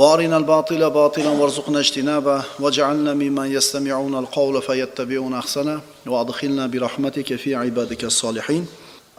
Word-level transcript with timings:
وارنا 0.00 0.36
الباطل 0.36 0.90
باطلا 0.90 1.30
وارزقنا 1.30 1.78
اجتنابه 1.78 2.44
واجعلنا 2.60 3.14
ممن 3.14 3.52
يستمعون 3.52 4.18
القول 4.18 4.62
فيتبعون 4.62 5.34
احسنه 5.34 5.80
وادخلنا 6.06 6.66
برحمتك 6.66 7.36
في 7.36 7.54
عبادك 7.54 8.04
الصالحين 8.04 8.66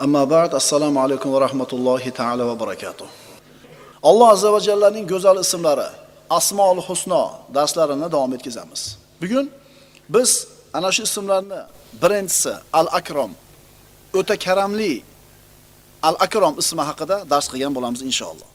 اما 0.01 0.23
بعد 0.23 0.55
السلام 0.55 0.97
عليكم 0.97 1.29
ورحمه 1.29 1.67
الله 1.73 2.09
تعالى 2.09 2.43
وبركاته 2.43 3.05
alloh 4.03 4.29
azza 4.29 4.53
va 4.53 4.59
jallaning 4.59 5.05
go'zal 5.13 5.37
ismlari 5.45 5.89
asmoul 6.29 6.79
husno 6.87 7.23
darslarini 7.57 8.07
davom 8.11 8.33
etkazamiz 8.37 8.81
bugun 9.21 9.45
biz 10.09 10.47
ana 10.77 10.89
shu 10.95 11.01
ismlarni 11.09 11.59
birinchisi 12.01 12.53
al 12.79 12.87
akrom 12.99 13.31
o'ta 14.19 14.35
karamli 14.45 14.93
al 16.09 16.15
akrom 16.25 16.53
ismi 16.63 16.83
haqida 16.89 17.17
dars 17.31 17.47
qilgan 17.51 17.71
bo'lamiz 17.77 18.01
inshaalloh 18.09 18.49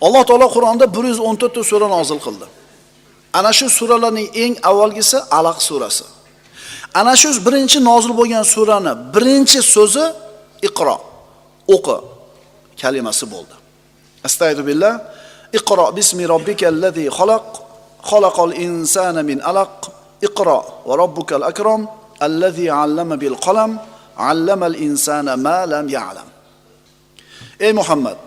Alloh 0.00 0.24
taolo 0.24 0.48
Qur'onda 0.56 0.86
114 0.86 1.48
ta 1.54 1.62
sura 1.64 1.88
nozil 1.88 2.20
qildi. 2.26 2.46
Ana 3.32 3.52
shu 3.52 3.66
suralarning 3.78 4.28
eng 4.34 4.54
avvalgisi 4.62 5.18
Alaq 5.38 5.58
surasi. 5.68 6.04
Ana 6.94 7.16
shu 7.16 7.28
birinchi 7.46 7.78
nozil 7.80 8.12
bo'lgan 8.20 8.44
surani 8.54 8.92
birinchi 9.14 9.60
so'zi 9.74 10.04
Iqro, 10.68 10.96
o'qi 11.74 11.96
kalimasi 12.80 13.24
bo'ldi. 13.34 13.54
Astaydu 14.26 14.62
billah. 14.68 14.94
Iqro 15.58 15.86
bismi 15.96 16.24
robbikallazi 16.32 17.04
xalaq, 17.18 17.46
xalaqal 18.10 18.52
insana 18.66 19.22
min 19.30 19.38
alaq. 19.50 19.74
Iqro 20.28 20.58
va 20.88 20.94
robbukal 21.02 21.44
akram 21.50 21.82
allazi 22.26 22.66
'allama 22.72 23.16
bil 23.22 23.36
qalam, 23.46 23.70
'allamal 23.78 24.76
insana 24.86 25.32
ma 25.46 25.58
lam 25.72 25.86
ya'lam. 25.96 26.28
Ey 27.66 27.72
Muhammad, 27.80 28.18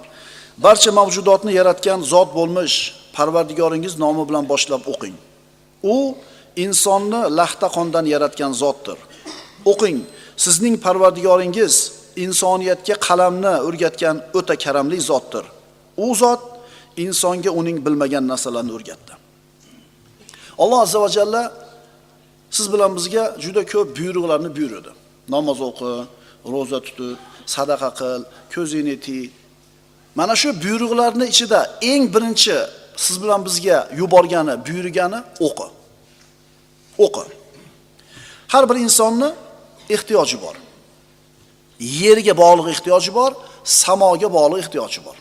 barcha 0.66 0.92
mavjudotni 1.00 1.52
yaratgan 1.60 2.00
zot 2.14 2.30
bo'lmish 2.38 2.76
Parvardigoringiz 3.16 3.94
nomi 4.04 4.24
bilan 4.30 4.46
boshlab 4.52 4.84
o'qing. 4.94 5.16
U 5.84 5.96
insonni 6.66 7.22
lahta 7.40 7.68
qondan 7.78 8.06
yaratgan 8.14 8.52
zotdir. 8.62 8.98
O'qing. 9.72 9.98
Sizning 10.44 10.76
Parvardigoringiz 10.86 11.76
insoniyatga 12.26 12.96
qalamni 13.08 13.54
o'rgatgan 13.68 14.16
o'ta 14.38 14.56
karamli 14.64 15.00
zotdir. 15.10 15.46
U 16.06 16.08
zot 16.22 16.42
insonga 17.06 17.52
uning 17.60 17.78
bilmagan 17.86 18.24
narsalarni 18.32 18.72
o'rgatdi. 18.78 19.14
Alloh 20.64 20.80
azza 20.86 21.00
va 21.04 21.10
jalla 21.18 21.44
siz 22.58 22.68
bilan 22.74 22.92
bizga 22.98 23.24
juda 23.44 23.64
ko'p 23.74 23.88
buyruqlarni 23.98 24.50
buyurdi. 24.58 24.92
Namoz 25.36 25.60
o'qi, 25.70 25.94
roza 26.54 26.80
tutib, 26.86 27.18
sadaqa 27.56 27.90
qil, 28.00 28.22
ko'zingni 28.54 28.96
tiy, 29.06 29.24
Mana 30.20 30.36
shu 30.36 30.50
buyruqlarni 30.64 31.26
ichida 31.34 31.80
eng 31.82 32.04
birinchi 32.16 32.58
siz 32.96 33.24
bilan 33.24 33.46
bizga 33.46 33.78
yuborgani, 34.00 34.54
buyurgani 34.66 35.20
o'qi. 35.48 35.68
O'qi. 37.06 37.24
Har 38.48 38.70
bir 38.70 38.76
insonni 38.76 39.30
ehtiyoji 39.96 40.38
bor. 40.42 40.56
Yerga 41.80 42.34
bog'liq 42.44 42.68
ehtiyoji 42.74 43.12
bor, 43.20 43.32
samoga 43.64 44.30
bog'liq 44.38 44.60
ehtiyoji 44.64 45.00
bor. 45.06 45.18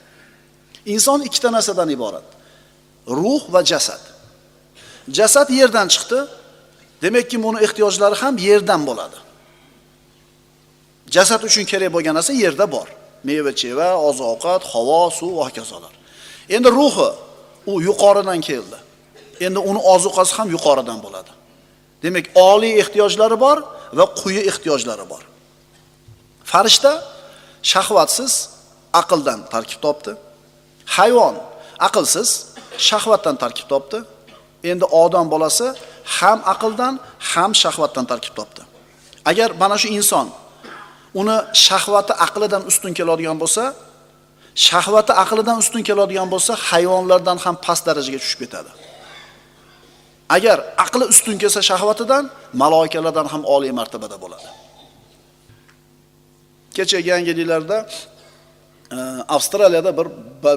Inson 0.86 1.20
ikkita 1.28 1.48
narsadan 1.52 1.88
iborat. 1.96 2.26
Ruh 3.18 3.42
va 3.54 3.60
jasad. 3.70 4.02
Jasad 5.18 5.48
yerdan 5.50 5.88
chiqdi. 5.94 6.18
Demakki, 7.02 7.36
buni 7.42 7.58
ehtiyojlari 7.66 8.16
ham 8.22 8.34
yerdan 8.48 8.80
bo'ladi. 8.88 9.18
Jasad 11.14 11.42
uchun 11.48 11.64
kerak 11.70 11.90
bo'lgan 11.94 12.14
narsa 12.18 12.32
yerda 12.44 12.66
bor. 12.76 12.88
Meva 13.24 13.52
cheva, 13.60 13.88
oziq-ovqat, 14.08 14.62
havo, 14.72 15.10
suv 15.18 15.32
va 15.38 15.48
hokazolar. 15.48 15.92
Endi 16.48 16.68
ruhi 16.70 17.08
u 17.66 17.80
yuqoridan 17.88 18.40
keldi. 18.40 18.78
Endi 19.40 19.58
uni 19.70 19.80
ozuqasi 19.94 20.32
ham 20.38 20.48
yuqoridan 20.56 20.98
bo'ladi. 21.04 21.32
Demak, 22.02 22.26
oliy 22.34 22.78
ehtiyojlari 22.82 23.36
bor 23.44 23.58
va 23.98 24.04
quyi 24.20 24.42
ehtiyojlari 24.50 25.04
bor. 25.12 25.22
Farishta 26.44 26.92
shahvatsiz 27.72 28.32
aqldan 29.00 29.40
tarkib 29.52 29.80
topdi. 29.86 30.12
Hayvon 30.96 31.34
aqlsiz 31.88 32.28
shahvatdan 32.88 33.36
tarkib 33.42 33.66
topdi. 33.72 33.98
Endi 34.70 34.84
odam 35.02 35.26
bolasi 35.30 35.66
ham 36.18 36.38
aqldan, 36.52 36.94
ham 37.30 37.50
shahvatdan 37.62 38.04
tarkib 38.10 38.34
topdi. 38.38 38.62
Agar 39.30 39.48
mana 39.62 39.76
shu 39.82 39.88
inson 39.98 40.26
uni 41.20 41.36
shahvati 41.66 42.12
aqlidan 42.26 42.62
ustun 42.70 42.92
keladigan 42.98 43.36
bo'lsa, 43.42 43.64
shahvati 44.68 45.12
aqlidan 45.24 45.56
ustun 45.62 45.82
keladigan 45.88 46.28
bo'lsa, 46.34 46.52
hayvonlardan 46.68 47.38
ham 47.44 47.56
past 47.64 47.82
darajaga 47.88 48.18
tushib 48.24 48.40
ketadi. 48.44 48.70
Agar 50.36 50.58
aqli 50.84 51.04
ustun 51.12 51.36
kelsa 51.42 51.60
shahvatidan, 51.70 52.24
maloikalardan 52.62 53.26
ham 53.32 53.42
oliy 53.54 53.72
martabada 53.80 54.16
bo'ladi. 54.24 54.48
Kecha 56.76 56.98
yangiliklarda 57.10 57.78
e, 58.96 58.98
Avstraliyada 59.36 59.92
bir 59.98 60.06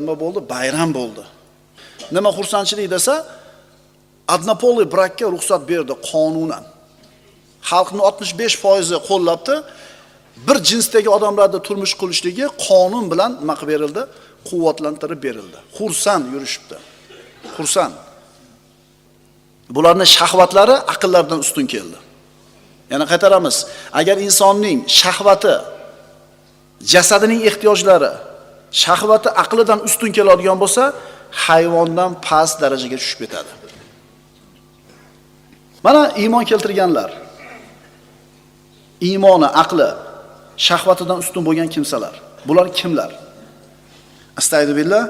nima 0.01 0.15
bo'ldi, 0.23 0.39
bayram 0.53 0.89
bo'ldi. 0.99 1.23
Nima 2.15 2.29
xursandchilik 2.37 2.87
desa, 2.95 3.15
adnapoli 4.35 4.85
brakka 4.93 5.25
ruxsat 5.35 5.61
berdi 5.71 5.93
qonunan. 6.09 6.63
Xalqning 7.69 8.03
65% 8.09 8.99
qo'llabdi. 9.09 9.55
Bir 10.47 10.57
jinsdagi 10.69 11.09
odamlarni 11.17 11.59
turmush 11.67 11.93
qurishligi 12.01 12.45
qonun 12.65 13.05
bilan 13.11 13.31
nima 13.41 13.55
qilib 13.59 13.71
berildi? 13.73 14.01
Quvvatlantirib 14.49 15.19
berildi. 15.27 15.57
Xursand 15.77 16.25
yurishibdi. 16.33 16.77
Xursand. 17.55 17.95
Bularning 19.75 20.09
shahvatlari 20.17 20.75
aqllardan 20.93 21.39
ustun 21.45 21.65
keldi. 21.73 21.97
Yana 22.91 23.05
qaytaramiz. 23.11 23.55
Agar 23.99 24.17
insonning 24.27 24.79
shahvati 25.01 25.55
jasadining 26.93 27.41
ehtiyojlari 27.49 28.11
shahvati 28.83 29.29
aqlidan 29.43 29.79
ustun 29.87 30.11
keladigan 30.17 30.57
bo'lsa, 30.63 30.83
hayvondan 31.45 32.11
past 32.27 32.55
darajaga 32.63 32.97
tushib 33.01 33.19
ketadi. 33.23 33.51
Mana 35.85 36.01
iymon 36.21 36.43
keltirganlar 36.51 37.09
iymoni, 39.09 39.49
aqli 39.63 39.89
shahvatidan 40.67 41.17
ustun 41.23 41.43
bo'lgan 41.47 41.67
kimsalar. 41.75 42.13
Bular 42.47 42.67
kimlar? 42.79 43.11
astag'firullah 44.39 45.03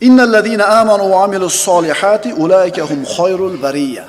innallazina 0.00 0.06
Innal 0.06 0.30
ladina 0.34 0.64
amanu 0.80 1.04
va 1.12 1.24
amilus 1.26 1.56
solihati 1.68 2.34
ulaika 2.42 2.82
hum 2.90 3.00
khayrul 3.14 3.56
bariya 3.64 4.04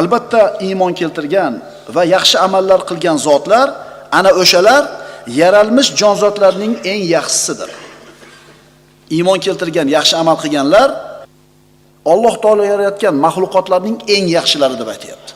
Albatta 0.00 0.42
iymon 0.66 0.92
keltirgan 1.00 1.54
va 1.94 2.02
yaxshi 2.14 2.36
amallar 2.46 2.80
qilgan 2.88 3.16
zotlar 3.26 3.68
ana 4.18 4.30
o'shalar 4.42 4.82
yaralmish 5.40 5.90
jonzotlarning 6.00 6.74
eng 6.92 7.02
yaxshisidir. 7.16 7.70
Iymon 9.16 9.38
keltirgan, 9.46 9.86
yaxshi 9.96 10.14
amal 10.22 10.36
qilganlar 10.42 10.88
Alloh 12.12 12.34
taolo 12.42 12.64
yaratgan 12.72 13.14
maxluqotlarning 13.26 13.96
eng 14.14 14.24
yaxshilari 14.36 14.76
deb 14.80 14.88
aytyapti 14.94 15.32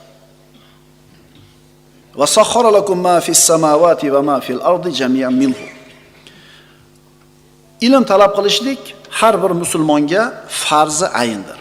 va 2.18 2.26
sahhara 2.26 2.70
lakum 2.78 2.98
ma 3.06 3.20
fis 3.20 3.41
samawati 3.50 4.10
va 4.15 4.22
ma 4.22 4.41
fil 4.41 4.60
ardi 4.70 4.91
jami'an 5.00 5.34
minhu. 5.42 5.66
Ilm 7.86 8.04
talab 8.10 8.32
qilishlik 8.36 8.80
har 9.18 9.34
bir 9.42 9.53
musulmonga 9.62 10.22
farzi 10.48 11.06
ayindir. 11.22 11.59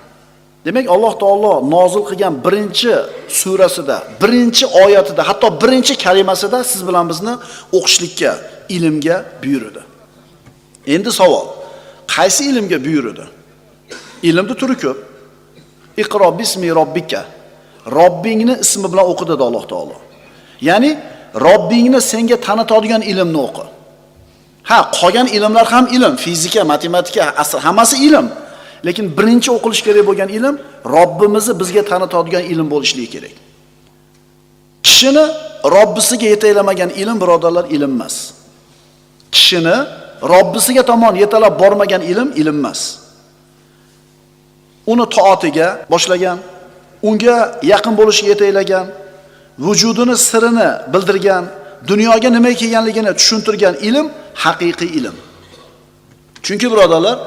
Demak, 0.66 0.86
Alloh 0.96 1.14
taolo 1.24 1.54
nozil 1.76 2.04
qilgan 2.10 2.34
birinchi 2.46 2.92
surasida, 3.40 3.98
birinchi 4.22 4.66
oyatida, 4.84 5.22
hatto 5.30 5.48
birinchi 5.62 5.94
kalimasida 6.06 6.60
siz 6.72 6.82
bilan 6.88 7.06
bizni 7.12 7.34
o'qishlikka, 7.78 8.32
ilmga 8.76 9.18
buyurdi. 9.44 9.82
Endi 10.94 11.12
savol, 11.20 11.46
qaysi 12.16 12.42
ilmga 12.52 12.78
buyurdi? 12.86 13.26
Ilmni 14.30 14.56
turi 14.62 14.76
ko'p. 14.84 14.98
Iqro 16.04 16.28
bismi 16.40 16.70
robbika. 16.80 17.22
Robbingni 17.98 18.56
ismi 18.66 18.88
bilan 18.92 19.06
o'qi 19.12 19.26
dedi 19.32 19.44
Alloh 19.48 19.66
taolo. 19.72 19.98
Ya'ni 20.62 20.98
Robbingni 21.36 22.02
senga 22.02 22.38
tanitadigan 22.48 23.02
ilmni 23.02 23.40
o'qi. 23.48 23.66
Ha, 24.70 24.92
qolgan 25.00 25.28
ilmlar 25.28 25.66
ham 25.74 25.86
ilm, 25.96 26.16
fizika, 26.16 26.64
matematika, 26.64 27.24
asl 27.42 27.58
hammasi 27.66 27.96
ilm. 28.08 28.28
Lekin 28.86 29.06
birinchi 29.18 29.50
o'qilish 29.58 29.82
kerak 29.88 30.06
bo'lgan 30.10 30.30
ilm 30.38 30.56
Robbimizni 30.96 31.54
bizga 31.62 31.84
tanitadigan 31.92 32.44
ilm 32.52 32.68
bo'lishligi 32.74 33.10
kerak. 33.16 33.36
Kishini 34.86 35.26
Robbisiga 35.76 36.28
yetaklamagan 36.34 36.90
ilm 37.02 37.18
birodarlar 37.22 37.66
ilm 37.76 37.92
emas. 37.98 38.16
Kishini 39.36 39.78
Robbisiga 40.34 40.84
tomon 40.90 41.16
yetalab 41.24 41.54
bormagan 41.62 42.02
ilm 42.12 42.30
ilm 42.42 42.58
emas. 42.62 42.82
Uni 44.92 45.06
toatiga 45.16 45.68
boshlagan, 45.92 46.38
unga 47.10 47.38
yaqin 47.72 47.94
bo'lishga 48.00 48.28
yetaklagan, 48.34 48.86
vujudini 49.60 50.16
sirini 50.18 50.70
bildirgan, 50.94 51.46
dunyoga 51.88 52.30
nima 52.36 52.52
kelganligini 52.62 53.12
tushuntirgan 53.20 53.76
ilm 53.90 54.08
haqiqiy 54.44 54.90
ilm. 55.00 55.16
Chunki 56.46 56.68
birodarlar, 56.72 57.18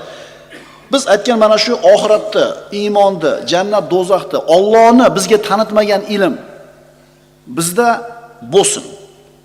biz 0.92 1.02
aytgan 1.14 1.38
mana 1.44 1.58
shu 1.64 1.72
oxiratni, 1.94 2.46
iymonni, 2.80 3.32
jannat, 3.52 3.84
do'zaxni, 3.94 4.38
Allohni 4.56 5.06
bizga 5.16 5.38
tanitmagan 5.48 6.02
ilm 6.14 6.34
bizda 7.56 7.88
bo'lsin. 8.54 8.84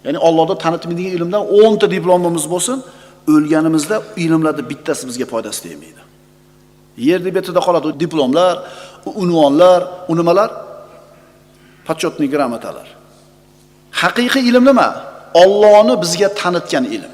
Ya'ni 0.06 0.20
Allohda 0.28 0.56
tanitmaydigan 0.64 1.12
ilmdan 1.18 1.44
10 1.54 1.80
ta 1.82 1.88
diplomimiz 1.96 2.46
bo'lsin, 2.54 2.78
o'lganimizda 3.34 3.96
ilmlarni 4.24 4.64
bittasi 4.72 5.04
bizga 5.10 5.26
foydasi 5.34 5.60
tegmaydi. 5.66 6.02
Yerni 7.08 7.32
betida 7.38 7.60
qoladi 7.68 7.88
diplomlar, 8.04 8.56
unvonlar, 9.24 9.80
u 10.12 10.14
nimalar? 10.20 10.50
Почетный 11.88 12.28
gramatalar. 12.34 12.88
Haqiqiy 14.02 14.44
ilm 14.50 14.66
nima? 14.70 14.88
Allohni 15.44 15.96
bizga 16.04 16.30
tanitgan 16.40 16.86
ilm. 16.96 17.14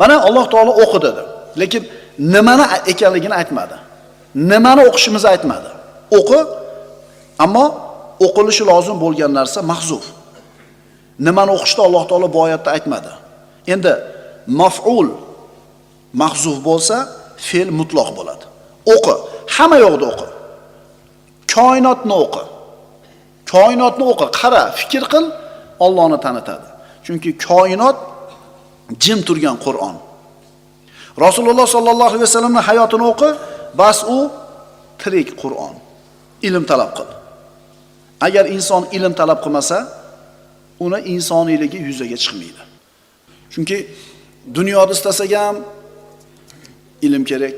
Mana 0.00 0.14
Alloh 0.28 0.46
taolo 0.52 0.72
o'qi 0.82 0.98
dedi. 1.06 1.22
Lekin 1.60 1.82
nimani 2.34 2.64
ekanligini 2.92 3.34
aytmadi. 3.40 3.76
Nimani 4.52 4.82
o'qishimizni 4.88 5.28
aytmadi. 5.34 5.68
O'qi, 6.18 6.40
ammo 7.44 7.64
o'qilishi 8.26 8.64
lozim 8.70 8.96
bo'lgan 9.04 9.32
narsa 9.38 9.60
mahzuf. 9.72 10.04
Nimani 11.26 11.50
o'qishni 11.56 11.82
Alloh 11.86 12.04
taolo 12.10 12.26
bu 12.34 12.38
oyatda 12.46 12.70
aytmadi. 12.76 13.10
Endi 13.74 13.92
maf'ul 14.60 15.08
mahzuf 16.22 16.56
bo'lsa, 16.68 16.96
fe'l 17.48 17.68
mutloq 17.78 18.08
bo'ladi. 18.18 18.44
O'qi, 18.94 19.14
hamma 19.54 19.76
yoqda 19.86 20.04
o'qi. 20.12 20.26
Koinotni 21.54 22.14
o'qi. 22.24 22.42
Koinotni 23.52 24.04
o'qi, 24.12 24.26
qara, 24.40 24.62
fikr 24.80 25.04
qil, 25.12 25.24
Allohni 25.86 26.18
tanitadi. 26.26 26.66
Chunki 27.04 27.30
koinot 27.46 27.96
jim 29.04 29.20
turgan 29.28 29.56
Qur'on. 29.66 29.96
Rasululloh 31.26 31.66
sollallohu 31.76 32.10
alayhi 32.10 32.24
vasallamning 32.28 32.64
hayotini 32.70 33.04
o'qi, 33.12 33.30
bas 33.80 33.98
u 34.16 34.18
tirik 35.02 35.28
Qur'on. 35.42 35.74
Ilm 36.48 36.64
talab 36.70 36.90
qil. 36.98 37.10
Agar 38.26 38.44
inson 38.56 38.82
ilm 38.96 39.12
talab 39.20 39.38
qilmasa, 39.44 39.78
uni 40.84 40.98
insoniyligi 41.14 41.78
yuzaga 41.88 42.16
chiqmaydi. 42.22 42.62
Chunki 43.52 43.76
dunyoda 44.56 44.92
istasak 44.98 45.32
ham 45.40 45.56
ilm 47.06 47.24
kerak, 47.30 47.56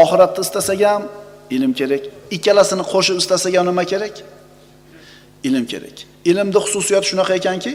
oxiratda 0.00 0.40
istasak 0.46 0.80
ham 0.88 1.02
ilm 1.56 1.72
kerak, 1.78 2.02
ikkalasini 2.36 2.84
qo'shib 2.92 3.16
istasak 3.22 3.52
ham 3.58 3.66
nima 3.70 3.84
kerak? 3.92 4.14
Ilm 5.44 5.66
kerak. 5.66 5.96
Ilmning 6.24 6.56
xususiyati 6.64 7.06
shunaqa 7.10 7.34
ekanki, 7.40 7.72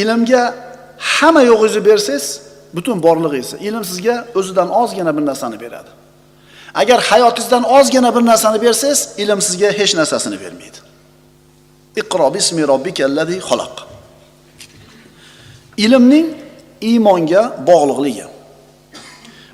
ilmga 0.00 0.42
hamma 0.98 1.42
yo'g'ingizni 1.50 1.82
bersangiz, 1.88 2.26
butun 2.76 3.02
borlig'ingizni, 3.06 3.58
ilm 3.68 3.84
sizga 3.90 4.16
o'zidan 4.38 4.68
ozgina 4.80 5.16
bir 5.16 5.24
narsani 5.30 5.60
beradi. 5.60 5.90
Agar 6.74 7.00
hayotingizdan 7.10 7.64
ozgina 7.76 8.10
bir 8.16 8.22
narsani 8.30 8.58
bersangiz, 8.62 9.00
ilm 9.22 9.40
sizga 9.40 9.68
hech 9.78 9.92
narsasini 10.00 10.40
bermaydi. 10.40 10.78
Iqro 12.00 12.34
bismi 12.34 12.62
robbikallazi 12.68 13.36
xaloq 13.48 13.76
Ilmning 15.76 16.26
iymonga 16.80 17.42
bog'liqligi. 17.68 18.26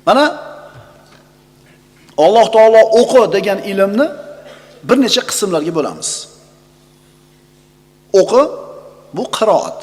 Mana 0.05 0.25
Alloh 2.17 2.47
taolo 2.51 2.81
o'qi 3.01 3.33
degan 3.33 3.59
ilmni 3.71 4.07
bir 4.83 4.97
necha 5.01 5.21
qismlarga 5.29 5.71
bo'lamiz. 5.77 6.09
O'qi 8.19 8.43
bu 9.13 9.23
qiroat. 9.37 9.79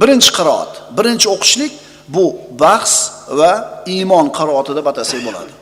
Birinchi 0.00 0.30
qiroat, 0.38 0.72
birinchi 0.98 1.28
o'qishlik 1.34 1.72
bu 2.14 2.24
bahs 2.62 2.94
va 3.38 3.52
iymon 3.94 4.26
qiroati 4.38 4.72
deb 4.78 4.86
atasak 4.92 5.20
bo'ladi. 5.26 5.52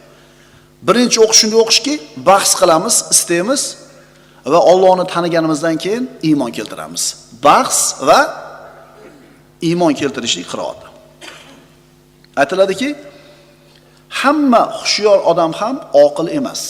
Birinchi 0.89 1.19
o'qish 1.25 1.41
shunday 1.43 1.61
o'qishki, 1.65 1.95
bahs 2.29 2.51
qilamiz, 2.61 2.95
istaymiz 3.15 3.63
va 4.53 4.59
Allohni 4.73 5.05
taniganimizdan 5.15 5.77
keyin 5.85 6.05
iymon 6.29 6.51
keltiramiz. 6.57 7.03
Bahs 7.45 7.79
va 8.09 8.21
iymon 9.69 9.93
keltirishlik 10.01 10.47
qiroati. 10.53 10.87
Aytiladiki, 12.41 12.91
hamma 14.21 14.63
xushyor 14.81 15.19
odam 15.31 15.53
ham 15.61 15.77
oqil 16.05 16.29
emas. 16.39 16.63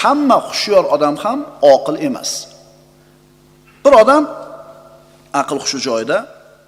Hamma 0.00 0.38
xushyor 0.48 0.84
odam 0.94 1.16
ham 1.24 1.38
oqil 1.74 1.96
emas. 2.08 2.49
Bir 3.84 3.92
odam 3.92 4.24
aql 5.40 5.58
hushi 5.62 5.78
joyida 5.78 6.18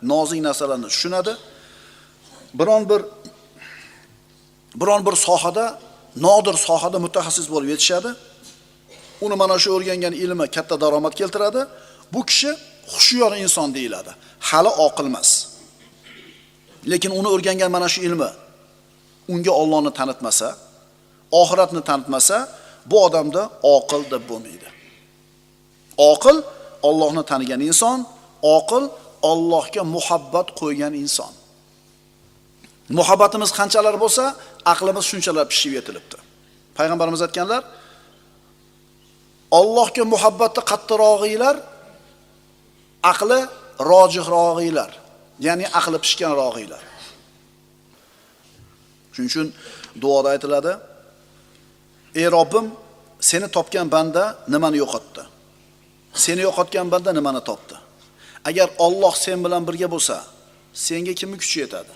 nozik 0.02 0.40
narsalarni 0.46 0.88
tushunadi. 0.94 1.32
Biron 2.54 2.88
bir 2.90 3.02
biron 4.80 5.06
bir 5.06 5.16
sohada, 5.26 5.78
nodir 6.16 6.56
sohada 6.68 6.98
mutaxassis 6.98 7.46
bo'lib 7.52 7.68
yetishadi. 7.74 8.10
Uni 9.24 9.36
mana 9.42 9.56
shu 9.62 9.68
o'rgangan 9.76 10.14
ilmi 10.24 10.46
katta 10.56 10.80
daromad 10.80 11.14
keltiradi. 11.20 11.60
Bu 12.12 12.20
kishi 12.26 12.50
hushyor 12.92 13.32
inson 13.44 13.68
deyiladi. 13.74 14.10
Hali 14.48 14.70
oqil 14.86 15.06
emas. 15.10 15.30
Lekin 16.90 17.10
uni 17.10 17.28
o'rgangan 17.34 17.70
mana 17.76 17.88
shu 17.94 18.00
ilmi 18.08 18.30
unga 19.32 19.52
Allohni 19.60 19.90
tanitmasa, 19.98 20.48
oxiratni 21.40 21.82
tanitmasa, 21.88 22.36
bu 22.86 22.96
odamda 23.06 23.42
oqil 23.76 24.02
deb 24.12 24.22
bo'lmaydi. 24.30 24.68
Oqil 26.10 26.36
Allohni 26.88 27.23
tanigan 27.31 27.61
inson, 27.70 27.99
oqil 28.56 28.84
Allohga 29.32 29.82
muhabbat 29.96 30.49
qo'ygan 30.61 30.93
inson. 31.02 31.32
Muhabbatimiz 32.99 33.50
qanchalar 33.58 33.96
bo'lsa, 34.05 34.25
aqlimiz 34.73 35.05
shunchalar 35.11 35.44
pishib 35.52 35.73
yetilibdi. 35.79 36.17
Payg'ambarimiz 36.79 37.20
aytganlar, 37.26 37.62
Allohga 39.58 40.05
muhabbatni 40.14 40.62
qattiqrog'inglar, 40.70 41.56
aqli 43.12 43.41
rojihroqinglar, 43.91 44.91
ya'ni 45.46 45.67
aqli 45.79 45.98
pishganrog'inglar. 46.05 46.82
Shuning 49.15 49.29
uchun 49.32 49.48
duoda 50.03 50.29
aytiladi: 50.34 50.72
Ey 52.20 52.27
Robbim, 52.36 52.67
seni 53.29 53.46
topgan 53.56 53.86
banda 53.94 54.22
nimani 54.53 54.77
yo'qotdi? 54.82 55.22
Seni 56.14 56.42
yo'qotgan 56.48 56.90
banda 56.90 57.12
nimani 57.12 57.40
topdi? 57.44 57.74
Agar 58.44 58.70
Alloh 58.78 59.14
sen 59.14 59.44
bilan 59.44 59.62
birga 59.69 59.88
bo'lsa, 59.94 60.16
senga 60.74 61.12
kimni 61.20 61.36
kuchi 61.42 61.60
yetadi? 61.64 61.92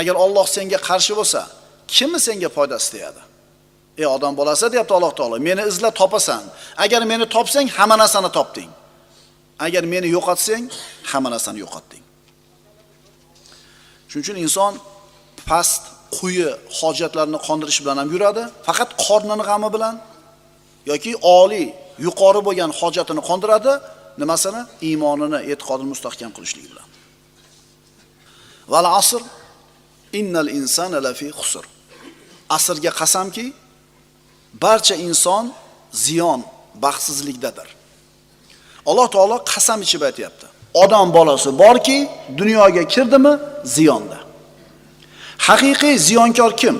Agar 0.00 0.14
Alloh 0.24 0.46
senga 0.56 0.78
qarshi 0.88 1.12
bo'lsa, 1.20 1.40
kimni 1.88 2.20
senga 2.26 2.48
foydasi 2.56 2.88
tegadi? 2.92 3.22
Ey 3.98 4.06
odam 4.16 4.32
bolasi 4.36 4.72
deyapti 4.72 4.94
Alloh 4.98 5.12
taolo, 5.18 5.36
meni 5.48 5.62
izla 5.70 5.90
topasan. 6.00 6.42
Agar 6.84 7.02
meni 7.12 7.26
topsang, 7.34 7.66
hamma 7.78 7.96
narsani 8.02 8.30
topding. 8.38 8.70
Agar 9.66 9.82
meni 9.92 10.08
yo'qotsang, 10.16 10.64
hamma 11.10 11.28
narsani 11.34 11.58
yo'qotding. 11.64 12.02
Shuning 14.10 14.24
uchun 14.24 14.36
inson 14.44 14.72
past, 15.48 15.82
quyi 16.16 16.48
hojatlarini 16.78 17.38
qondirish 17.46 17.80
bilan 17.82 17.96
ham 18.00 18.08
yuradi, 18.14 18.42
faqat 18.66 18.90
qornini 19.04 19.44
g'ami 19.48 19.68
bilan 19.74 19.94
yoki 20.90 21.12
oliy, 21.40 21.66
yuqori 22.04 22.40
bo'lgan 22.46 22.70
hojatini 22.80 23.22
qondiradi, 23.28 23.72
nimasini? 24.22 24.62
Iymonini, 24.88 25.38
e'tiqodini 25.52 25.88
mustahkam 25.94 26.30
qilishlik 26.36 26.66
bilan. 26.70 26.86
Val 28.72 28.86
asr 29.00 29.22
innal 30.18 30.48
insana 30.58 30.98
lafi 31.06 31.28
husr 31.38 31.64
Asrga 32.56 32.90
qasamki, 33.00 33.46
barcha 34.62 34.94
inson 34.94 35.44
ziyon, 35.92 36.40
baxtsizlikdadir. 36.84 37.68
Alloh 38.86 39.08
taolo 39.14 39.36
qasam 39.52 39.78
ichib 39.86 40.02
aytyapti 40.08 40.46
Odam 40.82 41.08
bolasi 41.14 41.50
borki, 41.58 41.98
dunyoga 42.38 42.84
kirdimi, 42.94 43.32
ziyonda. 43.64 44.18
Haqiqiy 45.38 45.96
ziyonkor 45.98 46.52
kim? 46.56 46.76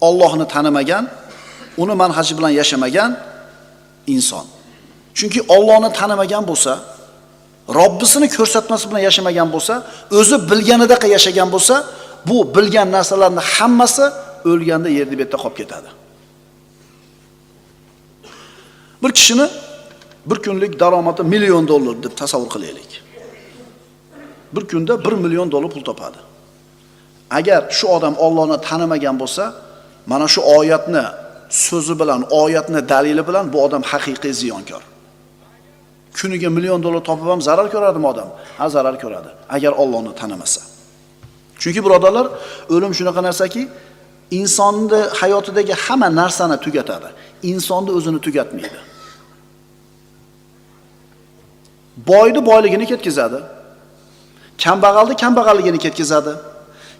Allohni 0.00 0.46
tanimagan, 0.54 1.04
uni 1.82 1.94
manhaji 2.02 2.32
bilan 2.38 2.52
yashamagan 2.60 3.10
inson. 4.06 4.46
Chunki 5.14 5.40
Allohni 5.54 5.92
tanimagan 5.92 6.44
bo'lsa, 6.50 6.72
Robbisini 7.68 8.28
ko'rsatmasi 8.36 8.84
bilan 8.90 9.02
yashamagan 9.08 9.48
bo'lsa, 9.54 9.74
o'zi 10.18 10.36
bilganidaqa 10.50 11.06
yashagan 11.16 11.48
bo'lsa, 11.54 11.74
bu 12.28 12.36
bilgan 12.54 12.88
narsalarning 12.96 13.46
hammasi 13.56 14.04
o'lganda 14.50 14.88
yerda 14.98 15.36
qolib 15.42 15.56
ketadi. 15.60 15.90
Bir 19.02 19.10
kishini 19.18 19.46
bir 20.26 20.38
kunlik 20.44 20.80
daromadi 20.80 21.22
million 21.22 21.68
dollar 21.68 21.94
deb 22.02 22.14
tasavvur 22.20 22.50
qilaylik. 22.54 23.02
Bir 24.52 24.68
kunda 24.68 25.04
1 25.04 25.12
million 25.12 25.50
dollar 25.50 25.70
pul 25.70 25.84
topadi. 25.84 26.16
Agar 27.30 27.70
shu 27.70 27.88
odam 27.88 28.14
Allohni 28.18 28.60
tanimagan 28.68 29.16
bo'lsa, 29.20 29.54
mana 30.06 30.28
shu 30.28 30.40
oyatni 30.58 31.04
so'zi 31.52 31.94
bilan, 32.00 32.20
oyatni 32.30 32.88
dalili 32.88 33.22
bilan 33.28 33.52
bu 33.52 33.64
odam 33.64 33.82
haqiqiy 33.82 34.32
ziyonkor. 34.32 34.82
Kuniga 36.18 36.50
million 36.50 36.82
dollar 36.82 37.02
topib 37.08 37.26
ham 37.32 37.40
zarar 37.48 37.66
ko'radimi 37.74 38.06
odam? 38.12 38.28
Ha, 38.58 38.68
zarar 38.68 38.96
ko'radi, 39.02 39.30
agar 39.56 39.72
Allohni 39.82 40.12
tanimasa. 40.20 40.60
Chunki 41.62 41.80
birodarlar, 41.86 42.26
o'lim 42.74 42.92
shunaqa 42.98 43.22
narsaki, 43.28 43.62
insonni 44.40 45.00
hayotidagi 45.20 45.74
hamma 45.84 46.08
narsani 46.20 46.56
tugatadi. 46.64 47.08
Insonni 47.50 47.90
o'zini 47.98 48.20
tugatmaydi. 48.26 48.78
Boyni 52.08 52.40
boyligini 52.50 52.86
ketkazadi. 52.92 53.38
Kambag'alni 54.64 55.14
kambag'alligini 55.22 55.78
ketkazadi. 55.84 56.32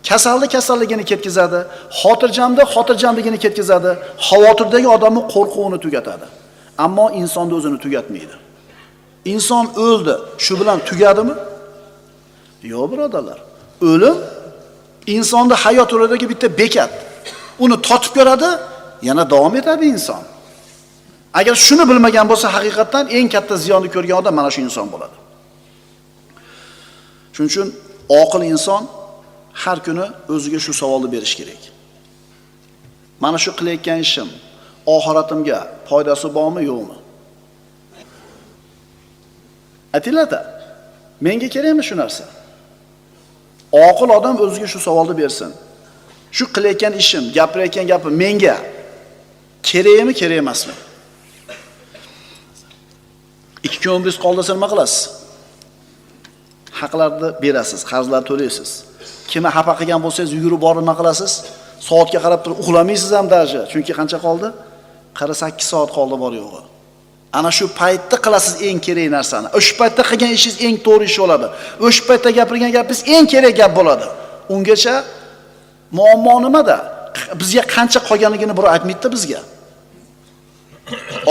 Kasalni 0.08 0.48
kasalligini 0.48 1.04
ketkazadi. 1.04 1.60
Xotirjamni 2.00 2.64
xotirjamligini 2.74 3.38
ketkazadi. 3.44 3.90
Xavotirdagi 4.28 4.88
odamni 4.96 5.22
qo'rquvini 5.34 5.78
tugatadi. 5.84 6.26
Ammo 6.84 7.06
insonni 7.20 7.54
o'zini 7.58 7.78
tugatmaydi. 7.84 8.34
Inson 9.24 9.64
o'ldi, 9.86 10.14
shu 10.44 10.52
bilan 10.60 10.78
tugadimi? 10.88 11.34
Yo'q, 12.72 12.84
birodarlar. 12.92 13.38
O'lim 13.90 14.16
insonni 15.16 15.54
hayot 15.64 15.88
yo'lidagi 15.94 16.26
bitta 16.32 16.48
bekat. 16.60 16.92
Uni 17.64 17.76
totib 17.88 18.12
ko'radi, 18.18 18.48
yana 19.08 19.24
davom 19.32 19.54
etadi 19.60 19.84
inson. 19.94 20.22
Agar 21.38 21.54
shuni 21.66 21.84
bilmagan 21.90 22.26
bo'lsa, 22.30 22.46
haqiqatdan 22.56 23.04
eng 23.16 23.28
katta 23.34 23.54
ziyonni 23.64 23.88
ko'rgan 23.94 24.16
odam 24.20 24.34
mana 24.38 24.50
shu 24.54 24.60
inson 24.66 24.86
bo'ladi. 24.94 25.16
Shuning 27.34 27.50
uchun 27.52 27.68
oqil 28.20 28.42
inson 28.54 28.82
har 29.52 29.84
kuni 29.84 30.06
o'ziga 30.28 30.58
shu 30.60 30.72
savolni 30.72 31.12
berish 31.12 31.34
kerak. 31.36 31.62
Mana 33.20 33.38
shu 33.38 33.50
qilayotgan 33.58 34.00
ishim 34.06 34.28
oxiratimga 34.86 35.58
foydasi 35.88 36.34
bormi, 36.34 36.62
yo'qmi? 36.70 36.96
Atilata, 39.92 40.40
menga 41.20 41.48
kerakmi 41.48 41.82
shu 41.88 41.96
narsa? 41.96 42.24
Oqil 43.72 44.10
odam 44.18 44.40
o'ziga 44.44 44.66
shu 44.72 44.80
savolni 44.86 45.14
bersin. 45.22 45.52
Shu 46.36 46.44
qilayotgan 46.54 46.94
ishim, 47.02 47.24
gapirayotgan 47.36 47.86
gapim 47.92 48.14
menga 48.24 48.56
kerakmi, 49.62 50.12
kerak 50.20 50.38
emasmi? 50.44 50.74
Ikki 53.66 53.78
kun 53.82 53.90
umringiz 53.96 54.18
qoldi 54.24 54.38
desa 54.42 54.54
nima 54.56 54.68
qilasiz? 54.72 55.02
Haqlarni 56.80 57.28
berasiz, 57.42 57.80
qarzlarni 57.90 58.26
to'laysiz. 58.30 58.70
Kimni 59.30 59.50
xafa 59.56 59.72
qilgan 59.80 60.00
bo'lsangiz, 60.04 60.32
yugurib 60.36 60.60
borib 60.66 60.82
nima 60.84 60.94
qilasiz? 61.00 61.32
Soatga 61.88 62.18
qarab 62.24 62.40
turib 62.44 62.58
uxlamaysiz 62.62 63.10
ham 63.18 63.26
даже 63.34 63.58
chunki 63.72 63.92
qancha 63.98 64.18
qoldi? 64.26 64.48
48 65.14 65.66
soat 65.72 65.90
qoldi 65.96 66.16
bor 66.24 66.32
yo'g'i. 66.42 66.62
Ana 67.38 67.50
shu 67.58 67.64
paytda 67.80 68.16
qilasiz 68.24 68.54
eng 68.68 68.78
kerak 68.86 69.08
narsani. 69.16 69.48
O'sha 69.58 69.72
paytda 69.80 70.02
qilgan 70.10 70.30
ishingiz 70.36 70.56
eng 70.66 70.76
to'g'ri 70.86 71.04
ish 71.10 71.18
bo'ladi. 71.22 71.46
O'sha 71.86 72.02
paytda 72.08 72.30
gapirgan 72.38 72.72
gapingiz 72.76 73.00
eng 73.14 73.26
kerak 73.32 73.54
gap 73.60 73.72
bo'ladi. 73.78 74.06
Ungacha 74.54 74.94
muammo 75.98 76.34
nimada? 76.44 76.76
Bizga 77.40 77.62
qancha 77.74 78.00
qolganligini 78.08 78.54
birov 78.58 78.70
aytmaydida 78.74 79.08
bizga. 79.16 79.40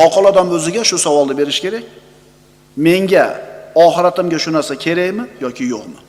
Oqil 0.05 0.23
odam 0.31 0.47
o'ziga 0.57 0.83
shu 0.89 0.97
savolni 1.05 1.33
berish 1.41 1.59
kerak. 1.65 1.85
Menga 2.85 3.25
oxiratimga 3.85 4.37
shu 4.43 4.49
narsa 4.57 4.73
kerakmi 4.85 5.23
yoki 5.45 5.63
yo'qmi? 5.73 5.99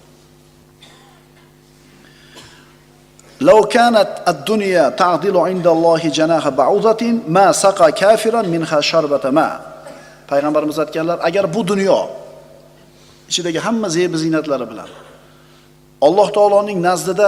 لو 3.41 3.61
كانت 3.63 4.09
الدنيا 4.27 4.89
تعدل 4.89 5.37
عند 5.37 5.67
الله 5.67 5.97
جناح 5.97 6.49
بعوضة 6.49 7.01
ما 7.27 7.51
سقى 7.51 7.91
كافرا 7.91 8.41
منها 8.41 8.81
شربة 8.81 9.29
ماء 9.29 9.67
payg'ambarimiz 10.27 10.77
aytganlar 10.83 11.17
agar 11.27 11.45
bu 11.55 11.61
dunyo 11.67 11.99
ichidagi 13.29 13.59
hamma 13.65 13.87
zeb 13.89 14.11
ziynatlari 14.23 14.65
bilan 14.71 14.89
alloh 16.07 16.27
taoloning 16.37 16.79
nazdida 16.87 17.27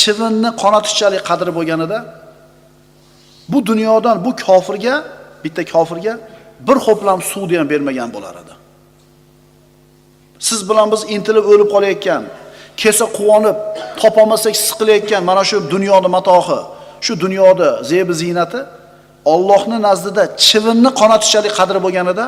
chivinni 0.00 0.50
qonatishchalik 0.62 1.22
qadri 1.30 1.50
bo'lganida 1.58 1.98
bu 3.52 3.58
dunyodan 3.70 4.16
bu 4.24 4.30
kofirga 4.46 4.94
bitta 5.44 5.62
kofirga 5.72 6.14
bir 6.66 6.76
ho'plam 6.86 7.18
suvni 7.30 7.56
ham 7.60 7.68
bermagan 7.72 8.08
bo'lar 8.16 8.34
edi 8.42 8.54
siz 10.48 10.60
bilan 10.70 10.86
biz 10.92 11.02
intilib 11.14 11.44
o'lib 11.52 11.68
qolayotgan 11.74 12.22
kelsa 12.81 13.05
quvonib 13.17 13.57
topolmasak 14.01 14.55
siqilayotgan 14.67 15.23
mana 15.29 15.43
shu 15.49 15.57
dunyoni 15.73 16.09
matohi 16.17 16.59
shu 17.05 17.13
dunyoda 17.23 17.69
zebi 17.91 18.13
ziynati 18.21 18.59
Allohning 19.33 19.81
nazdida 19.87 20.23
chivinni 20.47 20.89
qonatishchalik 20.99 21.53
qadri 21.59 21.79
bo'lganida 21.85 22.25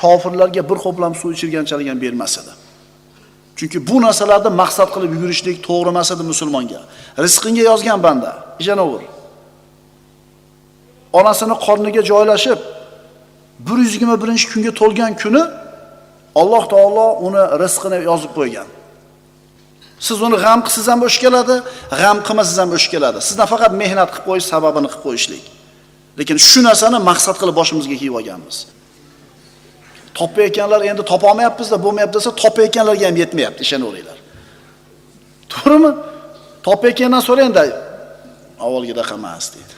kofirlarga 0.00 0.62
bir 0.70 0.78
ho'plam 0.84 1.12
suv 1.20 1.30
ichirganchalik 1.36 1.86
ham 1.92 1.98
bermas 2.04 2.34
edi. 2.40 2.52
Chunki 3.58 3.78
bu 3.88 3.96
narsalarni 4.06 4.50
maqsad 4.62 4.88
qilib 4.94 5.10
yugurishlik 5.16 5.56
to'g'ri 5.68 5.90
emas 5.94 6.08
edi 6.14 6.24
musulmonga. 6.32 6.80
Rizqingga 7.24 7.62
yozgan 7.70 7.98
banda, 8.06 8.30
ishanaver. 8.62 9.02
Onasini 11.18 11.56
qorniga 11.66 12.02
joylashib 12.10 12.60
121-kunga 13.66 14.72
to'lgan 14.80 15.12
kuni 15.22 15.42
Alloh 16.40 16.64
taolo 16.72 17.06
uni 17.26 17.42
rizqini 17.62 17.98
yozib 18.10 18.32
qo'ygan. 18.38 18.68
Siz 20.00 20.22
uni 20.22 20.36
g'am 20.44 20.60
qilsangiz 20.66 20.88
ham 20.92 21.00
bo'sh 21.04 21.18
keladi, 21.24 21.56
g'am 22.00 22.18
qilmasangiz 22.26 22.58
ham 22.62 22.70
bo'sh 22.74 22.86
keladi. 22.92 23.18
Sizdan 23.28 23.46
faqat 23.52 23.72
mehnat 23.82 24.08
qilib 24.12 24.26
qo'yish 24.28 24.46
sababini 24.52 24.88
qilib 24.92 25.04
qo'yishlik. 25.06 25.44
Lekin 26.18 26.36
shu 26.50 26.60
narsani 26.68 26.98
maqsad 27.10 27.36
qilib 27.40 27.56
boshimizga 27.60 27.96
kiyib 28.00 28.14
olganmiz. 28.20 28.56
Topayotganlar 30.18 30.80
endi 30.90 31.02
topolmayapmiz-da, 31.12 31.76
bo'lmayapti 31.84 32.16
desa, 32.18 32.30
topayotganlarga 32.42 33.04
ham 33.08 33.16
yetmayapti, 33.22 33.60
ishonaveringlar. 33.66 34.18
To'g'rimi? 35.52 35.90
Topayotgandan 36.66 37.22
so'rangda, 37.28 37.62
avvalgidaqa 38.64 39.14
emas 39.20 39.46
deydi. 39.54 39.74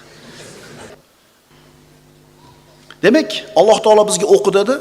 Demak, 3.03 3.31
Alloh 3.61 3.79
taolo 3.85 4.03
bizga 4.11 4.27
o'qi 4.35 4.51
dedi. 4.59 4.75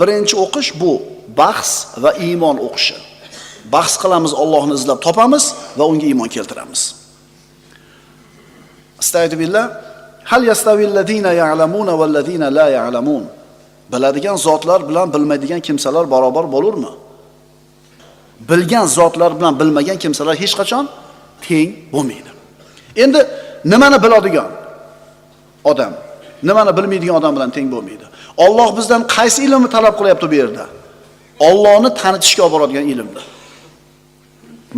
Birinchi 0.00 0.34
o'qish 0.44 0.70
bu 0.80 0.92
bahs 1.38 1.70
va 2.02 2.10
iymon 2.26 2.56
o'qishi. 2.66 2.96
Bahs 3.72 3.94
qilamiz, 4.02 4.32
Allohni 4.42 4.74
izlab 4.74 5.00
topamiz 5.06 5.54
va 5.78 5.84
unga 5.90 6.06
iymon 6.06 6.28
keltiramiz. 6.28 6.82
Astagfirullah. 9.00 9.64
Hal 10.24 10.42
yastavillazina 10.44 11.32
ya'lamuna 11.32 11.98
vallazina 11.98 12.54
la 12.54 12.68
ya'lamun. 12.68 13.24
Biladigan 13.92 14.36
zotlar 14.36 14.88
bilan 14.88 15.14
bilmaydigan 15.14 15.60
kimsalar 15.60 16.10
barobar 16.10 16.52
bo'lurmi? 16.52 16.92
Bilgan 18.48 18.86
zotlar 18.86 19.38
bilan 19.38 19.60
bilmagan 19.60 19.98
kimsalar 19.98 20.34
hech 20.42 20.54
qachon 20.60 20.84
teng 21.46 21.70
bo'lmaydi. 21.92 22.30
Endi 22.96 23.20
nimani 23.64 23.98
biladigan 24.04 24.50
odam, 25.70 25.92
nimani 26.48 26.72
bilmaydigan 26.78 27.16
odam 27.20 27.32
bilan 27.36 27.50
teng 27.56 27.68
bo'lmaydi. 27.74 28.06
Alloh 28.44 28.68
bizdan 28.78 29.02
qaysi 29.16 29.38
ilmni 29.46 29.68
talab 29.76 29.94
qilyapti 29.98 30.26
bu 30.32 30.34
yerda? 30.42 30.64
Allohni 31.48 31.90
tanitishga 32.00 32.42
olib 32.44 32.52
boradigan 32.54 32.86
ilmni. 32.92 33.22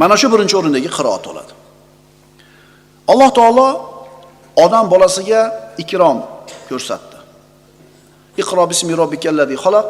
Mana 0.00 0.14
shu 0.21 0.26
birinchi 0.33 0.55
o'rindagi 0.61 0.90
qiroat 0.97 1.23
bo'ladi. 1.28 1.52
Alloh 3.12 3.31
taolo 3.38 3.69
odam 4.64 4.87
bolasiga 4.93 5.40
ikrom 5.83 6.19
ko'rsatdi. 6.69 7.17
Iqro 8.43 8.62
bismi 8.73 8.93
robbikallazi 9.00 9.57
xalaq. 9.64 9.88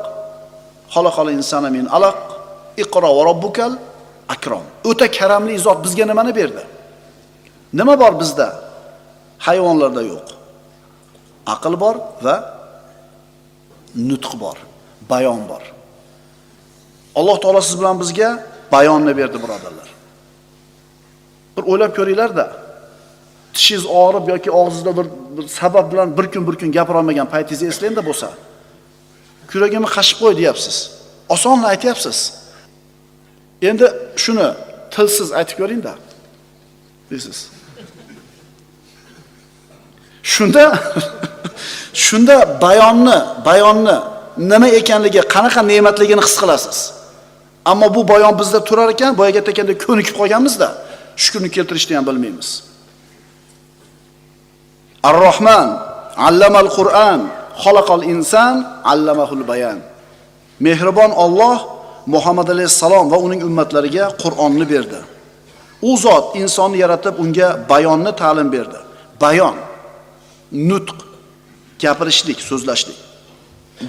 Xalaqal 0.95 1.29
insana 1.37 1.69
min 1.77 1.85
alaq. 1.97 2.19
Iqro 2.83 3.11
va 3.17 3.23
robbukal 3.31 3.73
akrom. 4.35 4.65
O'ta 4.91 5.07
karamli 5.19 5.55
zot 5.67 5.79
bizga 5.85 6.05
nimani 6.11 6.33
berdi? 6.41 6.63
Nima 7.79 7.95
bor 8.03 8.13
bizda? 8.21 8.49
Hayvonlarda 9.47 10.03
yo'q. 10.13 10.29
Aql 11.55 11.75
bor 11.83 11.97
va 12.25 12.37
nutq 14.09 14.33
bor, 14.43 14.57
bayon 15.11 15.43
bor. 15.51 15.63
Alloh 17.19 17.37
taolo 17.43 17.61
siz 17.69 17.75
bilan 17.81 17.97
bizga 18.03 18.29
bayonni 18.73 19.13
berdi, 19.21 19.37
birodarlar. 19.45 19.89
Bir 21.59 21.65
o'ylab 21.73 21.93
ko'ringlar-da. 21.97 22.47
tishingiz 23.59 23.87
og'rib 23.87 24.29
yoki 24.29 24.51
og'zingizda 24.51 24.93
bir, 24.99 25.07
bir 25.37 25.49
sabab 25.49 25.93
bilan 25.93 26.19
bir 26.19 26.27
kun 26.33 26.43
bir 26.49 26.55
kun 26.61 26.73
gapira 26.73 26.99
olmagan 26.99 27.29
paytingizni 27.35 27.69
eslangda 27.73 28.03
bo'lsa, 28.09 28.29
kuragimni 29.51 29.89
qashib 29.97 30.19
qo'y 30.23 30.35
deyapsiz. 30.41 30.77
Osonla 31.35 31.67
aytyapsiz. 31.75 32.19
Endi 33.69 33.87
shuni 34.25 34.49
tilsiz 34.95 35.29
aytib 35.39 35.57
ko'ring-da. 35.61 35.93
Deysiz. 37.11 37.39
Shunda 40.23 40.65
shunda 42.07 42.37
bayonni, 42.65 43.19
bayonni 43.49 43.97
nima 44.51 44.69
ekanligi, 44.81 45.21
qanaqa 45.35 45.61
ne'matligini 45.71 46.23
his 46.27 46.37
qilasiz. 46.43 46.79
Ammo 47.71 47.95
bu 47.95 48.09
bayon 48.13 48.35
bizda 48.41 48.65
turar 48.69 48.89
ekan, 48.95 49.13
boyagi 49.19 49.39
aytayotgandek 49.41 49.79
ko'nikib 49.87 50.15
qolganmizda, 50.21 50.69
shukurni 51.23 51.51
keltirishni 51.57 51.95
ham 51.97 52.05
bilmaymiz. 52.09 52.51
ar 55.09 55.17
rohman 55.27 55.69
allamal 56.29 56.69
Qur'an, 56.79 57.21
xalaqal 57.65 58.05
inson, 58.15 58.55
allamahul 58.93 59.45
bayan. 59.51 59.79
Mehribon 60.61 61.11
Alloh 61.25 61.59
Muhammad 62.15 62.49
alayhissalom 62.55 63.11
va 63.13 63.19
uning 63.27 63.41
ummatlariga 63.49 64.05
Qur'onni 64.23 64.67
berdi. 64.75 65.01
U 65.83 65.97
zot 66.05 66.37
insonni 66.43 66.79
yaratib 66.85 67.15
unga 67.23 67.49
bayonni 67.71 68.13
ta'lim 68.21 68.49
berdi. 68.57 68.79
Bayon, 69.23 69.57
nutq, 70.71 70.99
gapirishlik, 71.83 72.39
so'zlashlik. 72.49 72.99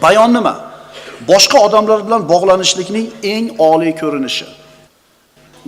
Bayon 0.03 0.29
nima? 0.37 0.55
Boshqa 1.31 1.57
odamlar 1.67 1.99
bilan 2.07 2.21
bog'lanishlikning 2.33 3.07
eng 3.33 3.45
oliy 3.69 3.93
ko'rinishi. 4.01 4.47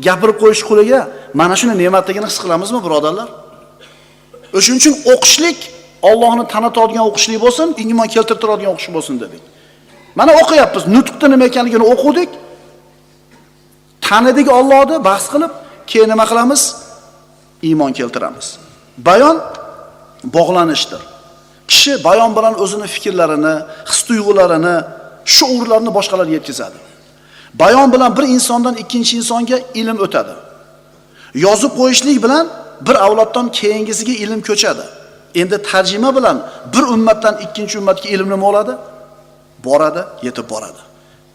Gapirib 0.05 0.37
qo'yish 0.43 0.63
quliga 0.69 0.99
mana 1.39 1.55
shuni 1.59 1.73
ne'matligini 1.83 2.27
his 2.31 2.37
qilamizmi, 2.43 2.79
birodarlar? 2.85 3.29
O'shuning 4.57 4.79
uchun 4.81 4.95
o'qishlik 5.13 5.59
Allohni 6.09 6.43
tanitadigan 6.53 7.03
o'qishlik 7.09 7.39
bo'lsin, 7.45 7.67
iymon 7.83 8.07
keltirtiradigan 8.15 8.71
o'qish 8.75 8.89
bo'lsin 8.95 9.15
dedik. 9.23 9.41
Mana 10.19 10.31
o'qiyapmiz, 10.41 10.83
nutqni 10.95 11.27
nima 11.33 11.45
ekanligini 11.51 11.85
o'qidik. 11.93 12.29
Tanidik 14.07 14.47
Allohni 14.59 14.97
bahs 15.07 15.25
qilib, 15.33 15.51
keyin 15.89 16.09
nima 16.13 16.25
qilamiz? 16.31 16.61
Iymon 17.69 17.91
keltiramiz. 17.99 18.47
Bayon 19.07 19.37
bog'lanishdir. 20.35 21.01
Kishi 21.71 21.93
bayon 22.07 22.31
bilan 22.37 22.53
o'zini 22.63 22.87
fikrlarini, 22.95 23.55
his-tuyg'ularini, 23.89 24.75
shuurlarini 25.35 25.91
boshqalarga 25.97 26.33
yetkazadi. 26.39 26.77
Bayon 27.61 27.87
bilan 27.93 28.11
bir 28.17 28.25
insondan 28.35 28.75
ikkinchi 28.83 29.13
insonga 29.21 29.57
ilm 29.81 29.97
o'tadi. 30.05 30.33
Yozib 31.33 31.71
qo'yishlik 31.79 32.23
bilan 32.23 32.49
bir 32.81 32.95
avloddan 33.05 33.51
keyingisiga 33.51 34.11
ilm 34.11 34.41
ko'chadi. 34.41 34.85
Endi 35.35 35.61
tarjima 35.61 36.15
bilan 36.15 36.49
bir 36.73 36.83
ummatdan 36.83 37.35
ikkinchi 37.45 37.79
ummatga 37.79 38.09
ilm 38.09 38.29
nima 38.29 38.45
bo'ladi? 38.47 38.73
Boradi, 39.65 40.03
yetib 40.21 40.49
boradi. 40.49 40.81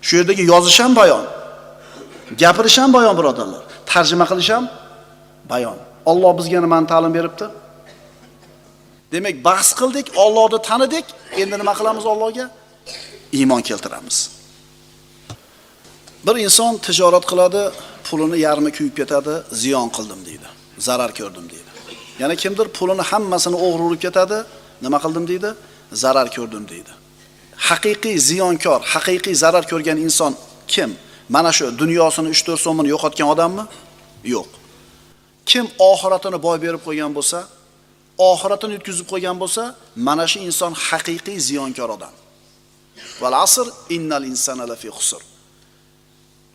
Shu 0.03 0.17
yerdagi 0.17 0.43
yozish 0.43 0.81
ham 0.81 0.97
bayon. 0.97 1.25
Gapirish 2.41 2.79
ham 2.79 2.93
bayon 2.93 3.15
birodarlar. 3.19 3.63
Tarjima 3.87 4.25
qilish 4.31 4.51
ham 4.51 4.65
bayon. 5.51 5.77
Alloh 6.07 6.39
bizga 6.39 6.61
nimani 6.61 6.87
ta'lim 6.87 7.15
beribdi? 7.15 7.47
Demak, 9.13 9.45
bahs 9.45 9.69
qildik, 9.81 10.07
Allohni 10.23 10.59
tanidik, 10.69 11.07
endi 11.43 11.59
nima 11.59 11.75
qilamiz 11.79 12.07
Allohga? 12.13 12.51
Iymon 13.33 13.63
keltiramiz. 13.69 14.31
Bir 16.27 16.37
inson 16.45 16.73
tijorat 16.87 17.25
qiladi, 17.31 17.63
pulini 18.07 18.39
yarmi 18.47 18.71
kuyib 18.77 18.95
ketadi, 19.01 19.35
ziyon 19.63 19.89
qildim 19.97 20.21
deydi. 20.29 20.49
Zarar 20.87 21.11
ko'rdim 21.19 21.47
deydi. 21.53 21.71
Yana 22.23 22.35
kimdir 22.43 22.67
pulini 22.77 23.05
hammasini 23.11 23.57
o'g'ri 23.67 23.83
urib 23.89 24.01
ketadi, 24.07 24.39
nima 24.85 24.99
qildim 25.05 25.25
deydi? 25.31 25.51
Zarar 26.03 26.29
ko'rdim 26.37 26.65
deydi. 26.73 26.93
Haqiqiy 27.69 28.17
ziyonkor, 28.29 28.81
haqiqiy 28.95 29.35
zarar 29.43 29.65
ko'rgan 29.71 29.99
inson 30.07 30.33
kim? 30.75 30.91
Mana 31.35 31.51
shu 31.57 31.79
dunyosini 31.79 32.29
3-4 32.29 32.59
so'mini 32.65 32.89
yo'qotgan 32.95 33.29
odammi? 33.35 33.65
Yo'q. 34.35 34.49
Kim 35.51 35.65
oxiratini 35.91 36.39
boy 36.47 36.59
berib 36.65 36.83
qo'ygan 36.87 37.13
bo'lsa, 37.19 37.39
oxiratini 38.31 38.73
yutkazib 38.77 39.07
qo'ygan 39.13 39.37
bo'lsa, 39.43 39.63
mana 40.09 40.25
shu 40.31 40.39
inson 40.49 40.73
haqiqiy 40.89 41.39
ziyonkor 41.49 41.89
odam. 41.97 42.15
Val 43.21 43.35
asr 43.45 43.67
innal 43.97 44.25
insana 44.33 44.65
lafi 44.73 44.91
khusr. 44.97 45.23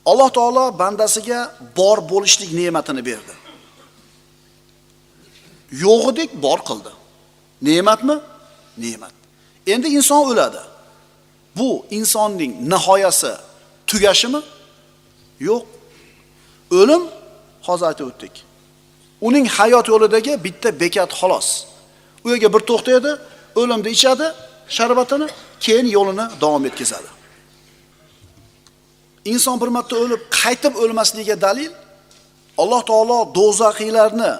Alloh 0.06 0.30
taolo 0.30 0.80
bandasiga 0.80 1.40
bor 1.78 1.98
bo'lishlik 2.12 2.52
ne'matini 2.60 3.06
berdi. 3.06 3.34
Yo'g'idek 5.72 6.30
bor 6.44 6.60
qildi. 6.70 6.92
Ne'matmi? 7.62 8.16
Ne'mat. 8.78 9.14
Endi 9.68 9.88
inson 9.88 10.22
o'ladi. 10.32 10.62
Bu 11.58 11.86
insonning 11.92 12.52
nihoyasi 12.70 13.32
tugashimi? 13.88 14.42
Yo'q. 15.40 15.64
O'lim 16.80 17.04
hozir 17.68 17.86
aytib 17.86 18.06
o'tdik. 18.12 18.34
Uning 19.28 19.46
hayot 19.58 19.86
yo'lidagi 19.94 20.34
bitta 20.46 20.70
bekat 20.80 21.12
xolos. 21.20 21.48
U 22.26 22.30
yerga 22.32 22.50
bir 22.54 22.62
to'xtaydi, 22.70 23.12
o'limni 23.62 23.90
ichadi, 23.98 24.28
sharbatini, 24.78 25.28
keyin 25.66 25.88
yo'lini 25.98 26.26
davom 26.42 26.64
etkazadi. 26.70 27.10
Inson 29.26 29.62
bir 29.62 29.68
marta 29.68 29.96
o'lib, 29.96 30.22
qaytib 30.42 30.74
o'lmasligiga 30.84 31.42
dalil 31.42 31.72
Alloh 32.58 32.82
taolo 32.90 33.20
do'zaxiylarni 33.40 34.34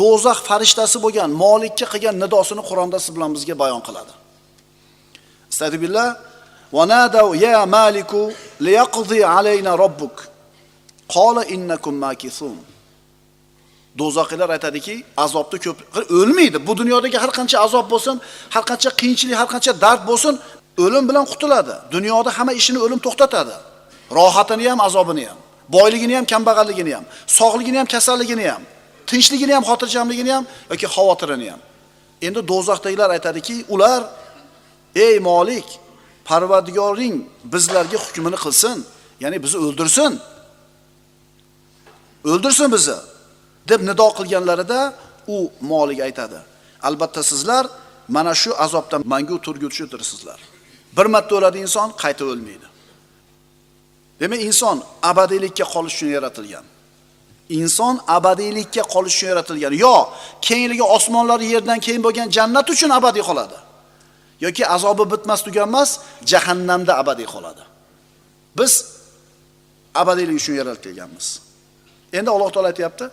do'zax 0.00 0.38
farishtasi 0.48 0.96
bo'lgan 1.04 1.30
molikka 1.44 1.86
qilgan 1.92 2.16
nidosini 2.22 2.62
Qur'onda 2.68 2.98
siz 3.04 3.10
bilan 3.16 3.30
bizga 3.36 3.54
bayon 3.62 3.82
qiladi. 3.86 4.12
Astagfirullah 5.52 6.08
va 6.76 6.82
nadaw 6.94 7.28
ya 7.44 7.66
maliku 7.76 8.22
liyaqdi 8.66 9.18
alayna 9.36 9.72
robbuk. 9.82 10.16
Qala 11.14 11.42
innakum 11.54 11.94
makithun. 12.06 12.58
Do'zaxiylar 14.00 14.48
aytadiki, 14.56 14.94
azobni 15.24 15.58
ko'p 15.64 15.78
o'lmaydi. 16.20 16.58
Bu 16.66 16.72
dunyodagi 16.80 17.16
har 17.22 17.32
qancha 17.38 17.56
azob 17.66 17.86
bo'lsin, 17.92 18.16
har 18.54 18.64
qancha 18.70 18.90
qiyinchilik, 19.00 19.36
har 19.40 19.48
qancha 19.54 19.72
dard 19.84 20.02
bo'lsin, 20.10 20.34
o'lim 20.84 21.08
bilan 21.08 21.24
qutuladi. 21.32 21.74
Dunyoda 21.94 22.30
hamma 22.38 22.52
ishini 22.60 22.78
o'lim 22.84 22.98
to'xtatadi. 23.06 23.56
Rohatini 24.18 24.68
ham, 24.70 24.80
azobini 24.80 25.24
ham, 25.28 25.38
boyligini 25.68 26.14
ham, 26.16 26.24
kambag'alligini 26.32 26.92
ham, 26.96 27.04
sog'ligini 27.38 27.78
ham, 27.80 27.86
kasalligini 27.94 28.46
ham, 28.50 28.62
tinchligini 29.10 29.52
ham, 29.56 29.64
xotirjamligini 29.70 30.32
ham 30.36 30.44
yoki 30.70 30.86
xavotirini 30.94 31.48
ham. 31.52 31.60
Endi 32.26 32.40
do'zaxdagilar 32.50 33.08
aytadiki, 33.16 33.56
ular 33.74 34.00
ey 35.04 35.18
Molik, 35.28 35.68
Parvardigoring 36.28 37.16
bizlarga 37.52 37.98
hukmini 38.04 38.38
qilsin, 38.44 38.76
ya'ni 39.22 39.38
bizni 39.44 39.58
o'ldirsin. 39.66 40.12
O'ldirsin 42.30 42.68
bizni 42.74 42.98
deb 43.70 43.80
nido 43.88 44.08
qilganlarida 44.18 44.80
u 45.34 45.36
Molik 45.70 46.00
aytadi. 46.08 46.38
Albatta 46.88 47.22
sizlar 47.22 47.64
mana 48.08 48.34
shu 48.34 48.50
azobdan 48.64 49.02
mangu 49.12 49.36
turgutishdirsizlar. 49.46 50.55
Bir 50.96 51.06
marta 51.14 51.32
o'ladi 51.36 51.58
inson, 51.58 51.88
qayta 52.02 52.24
o'lmaydi. 52.24 52.66
Demak, 54.20 54.40
inson 54.48 54.76
abadiylikka 55.02 55.64
qolish 55.74 55.94
uchun 55.96 56.10
yaratilgan. 56.16 56.64
Inson 57.60 57.94
abadiylikka 58.16 58.82
qolish 58.94 59.16
uchun 59.16 59.28
yaratilgan. 59.32 59.72
Yo, 59.84 59.94
kengligi 60.46 60.82
osmonlar 60.96 61.40
yerdan 61.40 61.78
keyin 61.86 62.02
bo'lgan 62.06 62.28
jannat 62.36 62.66
uchun 62.74 62.90
abadiy 62.98 63.24
qoladi. 63.30 63.58
yoki 64.40 64.66
azobi 64.66 65.04
bitmas 65.12 65.40
tuganmas 65.46 65.90
jahannamda 66.24 66.92
abadiy 67.02 67.26
qoladi. 67.34 67.62
Biz 68.58 68.72
abadiylik 69.94 70.36
uchun 70.40 70.54
yaratilganmiz. 70.54 71.26
Endi 72.12 72.30
Alloh 72.30 72.50
taolay 72.52 72.72
aytyapti 72.72 73.04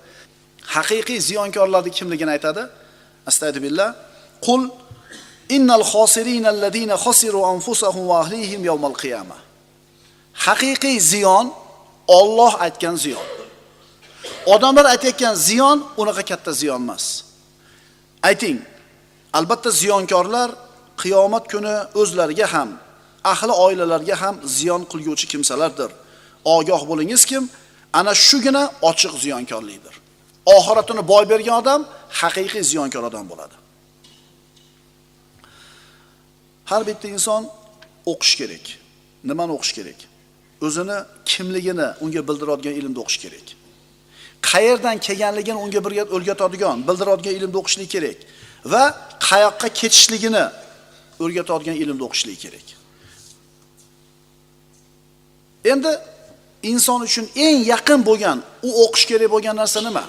haqiqiy 0.75 1.19
ziyonkorlarni 1.29 1.91
kimligini 1.97 2.31
aytadi. 2.35 2.63
Astagfirullah. 3.29 3.89
Qul 4.45 4.61
innal 5.49 5.83
khosirin 5.83 6.45
alladina 6.45 6.95
khasiru 6.97 7.45
anfusahum 7.45 8.07
va 8.07 8.15
ahlihim 8.23 8.61
yawmal 8.65 8.95
qiyamah. 9.03 9.39
Haqiqiy 10.45 10.99
ziyon 10.99 11.51
Alloh 12.07 12.61
aytgan 12.61 12.95
ziyon. 12.95 13.25
Odamlar 14.45 14.85
aytayotgan 14.85 15.35
ziyon 15.35 15.77
unaqa 15.97 16.23
katta 16.23 16.51
ziyon 16.51 16.81
emas. 16.81 17.23
Ayting, 18.23 18.59
albatta 19.33 19.71
ziyonkorlar 19.71 20.51
qiyomat 21.01 21.45
kuni 21.51 21.75
o'zlariga 22.01 22.47
ham, 22.53 22.69
ahli 23.23 23.53
oilalarga 23.65 24.15
ham 24.21 24.35
ziyon 24.57 24.81
qilguvchi 24.91 25.27
kimsalardir. 25.31 25.91
Ogoh 26.55 26.81
bo'lingiz 26.89 27.25
kim? 27.25 27.43
Ana 27.93 28.13
shugina 28.27 28.63
ochiq 28.89 29.13
ziyonkorlikdir. 29.23 29.95
Oxiratini 30.55 31.03
boy 31.11 31.23
bergan 31.31 31.55
odam 31.61 31.81
haqiqiy 32.21 32.63
ziyonkor 32.71 33.03
odam 33.09 33.25
bo'ladi. 33.31 33.55
Har 36.65 36.87
bitta 36.87 37.07
inson 37.07 37.49
o'qish 38.05 38.35
kerak. 38.39 38.65
Nimani 39.23 39.51
o'qish 39.57 39.73
kerak? 39.77 39.99
O'zini 40.61 40.97
kimligini 41.25 41.87
unga 42.03 42.21
bildiradigan 42.27 42.73
ilmni 42.79 42.99
o'qish 43.03 43.19
kerak. 43.23 43.47
Qayerdan 44.41 44.97
kelganligini 45.07 45.59
unga 45.65 45.85
bir 45.85 45.91
o'rgatadigan, 46.15 46.77
bildiradigan 46.87 47.33
ilmni 47.39 47.57
o'qishlik 47.61 47.89
kerak 47.95 48.17
va 48.65 48.83
qayoqqa 49.29 49.67
ketishligini 49.79 50.45
o'rgatadigan 51.23 51.75
ilmni 51.83 52.03
o'qishlik 52.07 52.39
kerak. 52.45 52.67
Endi 55.71 55.91
inson 56.63 57.01
uchun 57.07 57.25
eng 57.35 57.57
yaqin 57.73 57.99
bo'lgan, 58.09 58.37
u 58.67 58.69
o'qish 58.83 59.05
kerak 59.11 59.29
bo'lgan 59.35 59.55
narsa 59.61 59.79
nima? 59.87 60.05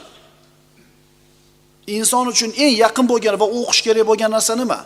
Inson 1.86 2.26
uchun 2.32 2.50
eng 2.64 2.74
yaqin 2.84 3.06
bo'lgan 3.12 3.34
va 3.42 3.46
o'qish 3.58 3.80
kerak 3.86 4.04
bo'lgan 4.10 4.30
narsa 4.36 4.54
nima? 4.62 4.78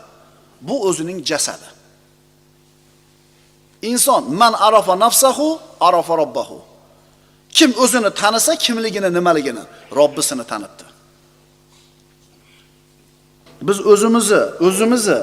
Bu 0.61 0.89
o'zining 0.89 1.25
jasadi. 1.25 1.69
Inson 3.83 4.35
man 4.35 4.53
arafa 4.53 4.99
nafsahu, 4.99 5.61
arafa 5.81 6.17
robbahu. 6.19 6.61
Kim 7.51 7.75
o'zini 7.83 8.11
tanisa, 8.11 8.57
kimligini, 8.57 9.15
nimaligini, 9.15 9.61
Robbisini 9.97 10.45
tanitdi. 10.45 10.85
Biz 13.63 13.87
o'zimizni, 13.87 14.43
o'zimizni 14.67 15.19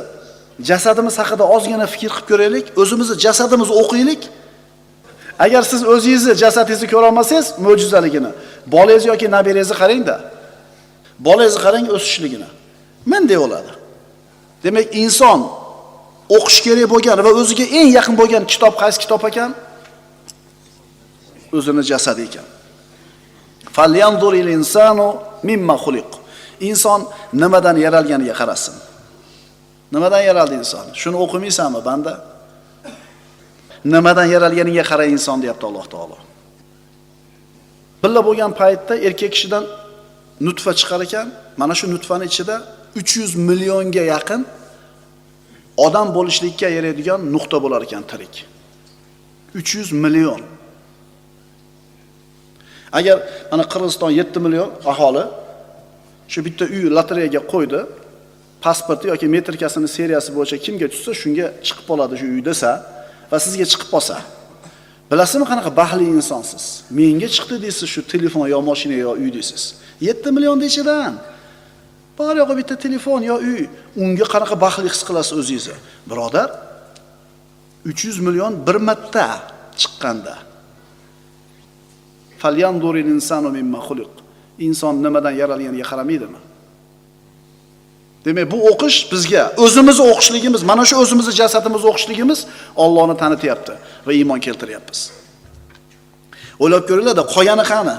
jasadimiz 0.70 1.16
haqida 1.20 1.46
ozgina 1.56 1.86
fikr 1.94 2.10
qilib 2.12 2.28
ko'raylik, 2.30 2.66
o'zimizni 2.82 3.16
jasadimizni 3.26 3.76
o'qiylik. 3.82 4.22
Agar 5.46 5.64
siz 5.72 5.82
o'zingizni 5.94 6.34
jasadingizni 6.44 6.88
ko'ra 6.94 7.06
olmasangiz, 7.12 7.48
mo'jizaligini, 7.66 8.32
bolangiz 8.74 9.04
yoki 9.12 9.28
nabirangizni 9.36 9.76
qarang-da. 9.82 10.16
Bolangizni 11.28 11.62
qarang 11.66 11.86
o'sishligini. 11.96 12.48
Menday 13.12 13.38
bo'ladi. 13.44 13.72
Demak, 14.66 14.96
inson 15.04 15.40
o'qish 16.38 16.60
kerak 16.66 16.90
bo'lgan 16.94 17.18
va 17.26 17.32
o'ziga 17.42 17.66
eng 17.80 17.90
yaqin 17.98 18.16
bo'lgan 18.22 18.44
kitob 18.54 18.74
qaysi 18.82 18.98
kitob 19.04 19.22
ekan? 19.30 19.52
O'zini 21.58 21.84
jasadi 21.92 22.22
ekan. 22.30 22.48
Falyanzuril 23.76 24.50
insanu 24.58 25.08
mimma 25.50 25.76
xuliq. 25.84 26.10
Inson 26.70 27.00
nimadan 27.42 27.78
yaralganiga 27.86 28.34
qarasin. 28.42 28.76
Nimadan 29.94 30.22
yaraldi 30.30 30.56
inson? 30.62 30.86
Shuni 31.02 31.18
o'qimaysanmi, 31.24 31.80
banda? 31.90 32.14
Nimadan 33.94 34.28
yaralganiga 34.36 34.84
qara 34.90 35.06
inson 35.16 35.38
deyapti 35.44 35.66
Alloh 35.70 35.86
taolo. 35.94 36.18
Billa 38.02 38.22
bo'lgan 38.28 38.52
paytda 38.62 38.94
erkak 39.08 39.32
kishidan 39.36 39.64
nutfa 40.48 40.72
chiqar 40.80 41.02
ekan, 41.08 41.28
mana 41.60 41.74
shu 41.80 41.86
nutfani 41.94 42.26
ichida 42.32 42.56
300 42.96 43.36
millionga 43.36 44.04
yaqin 44.14 44.46
odam 45.78 46.08
bo'lishlikka 46.16 46.68
yaraydigan 46.78 47.20
nuqta 47.36 47.58
bo'lar 47.64 47.82
ekan 47.88 48.04
tirik. 48.12 48.46
300 49.54 49.92
million. 49.92 50.42
Agar 52.92 53.18
mana 53.52 53.64
Qirg'iziston 53.64 54.12
7 54.12 54.40
million 54.40 54.72
aholi 54.86 55.24
shu 56.28 56.46
bitta 56.46 56.66
uy 56.66 56.90
lotereyaga 56.98 57.42
qo'ydi, 57.54 57.80
pasporti 58.62 59.08
yoki 59.12 59.28
metrikasini 59.36 59.88
seriyasi 59.98 60.30
bo'yicha 60.38 60.58
kimga 60.66 60.88
tushsa 60.94 61.12
shunga 61.22 61.48
chiqib 61.66 61.86
qoladi 61.90 62.16
shu 62.22 62.26
uy 62.36 62.42
desa 62.50 62.72
va 63.32 63.38
sizga 63.46 63.66
chiqib 63.72 63.90
qolsa. 63.94 64.16
Bilasizmi 65.12 65.46
qanaqa 65.52 65.72
baxtli 65.82 66.06
insonsiz? 66.20 66.64
Menga 66.98 67.28
chiqdi 67.36 67.56
deysiz 67.66 67.88
shu 67.94 68.02
telefon 68.14 68.46
yo 68.54 68.60
mashina 68.70 68.98
yo 69.06 69.12
uy 69.24 69.30
deysiz. 69.38 69.62
7 70.02 70.32
million 70.36 70.60
ichidan. 70.70 71.14
Bor 72.18 72.36
yo'g'i 72.42 72.56
bitta 72.60 72.76
telefon 72.80 73.22
yo 73.30 73.36
uy, 73.44 73.68
unga 74.04 74.26
qanaqa 74.34 74.56
baxtli 74.64 74.90
his 74.94 75.04
qilasiz 75.08 75.36
o'zingizni? 75.42 75.76
Birodar, 76.10 76.50
300 77.86 78.20
million 78.20 78.54
bir 78.68 78.76
marta 78.76 79.28
chiqqanda. 79.82 80.36
Falyanzuril 82.42 83.10
insanu 83.16 83.50
mimma 83.58 83.80
xuliq. 83.88 84.14
Inson 84.68 84.96
nimadan 85.06 85.34
yaralganiga 85.42 85.86
qaramaydimi? 85.92 86.40
Demak, 88.26 88.46
bu 88.52 88.58
o'qish 88.72 88.98
bizga 89.12 89.44
o'zimizni 89.64 90.06
o'qishligimiz, 90.12 90.62
mana 90.72 90.84
shu 90.90 90.96
o'zimizni 91.04 91.34
jasadimizni 91.42 91.88
o'qishligimiz 91.92 92.40
Allohni 92.84 93.16
tanityapti 93.22 93.74
va 94.08 94.12
iymon 94.20 94.40
keltiryapmiz. 94.46 95.00
O'ylab 96.64 96.84
ko'ringlarda 96.90 97.24
qolgani 97.36 97.66
qani? 97.72 97.96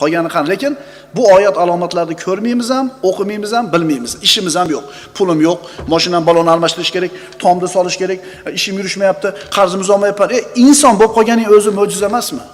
Qolgani 0.00 0.30
qani? 0.34 0.46
Lekin 0.52 0.72
bu 1.16 1.32
oyat 1.32 1.58
alomatlarini 1.58 2.16
ko'rmaymiz 2.16 2.70
ham, 2.70 2.90
o'qimaymiz 3.02 3.52
ham, 3.52 3.72
bilmaymiz. 3.72 4.18
Ishimiz 4.22 4.56
ham 4.56 4.70
yo'q. 4.70 4.84
Pulim 5.14 5.40
yo'q, 5.40 5.58
mashinam 5.88 6.26
balonni 6.26 6.50
almashtirish 6.50 6.90
kerak, 6.90 7.10
tomni 7.38 7.68
solish 7.68 7.96
kerak, 7.96 8.18
ishim 8.58 8.74
yurishmayapti, 8.78 9.28
qarzimiz 9.56 9.90
olmayapman. 9.90 10.30
E, 10.36 10.40
inson 10.66 10.94
bo'lib 11.00 11.12
qolganing 11.18 11.48
o'zi 11.56 11.70
mo'jiza 11.78 12.06
emasmi? 12.06 12.44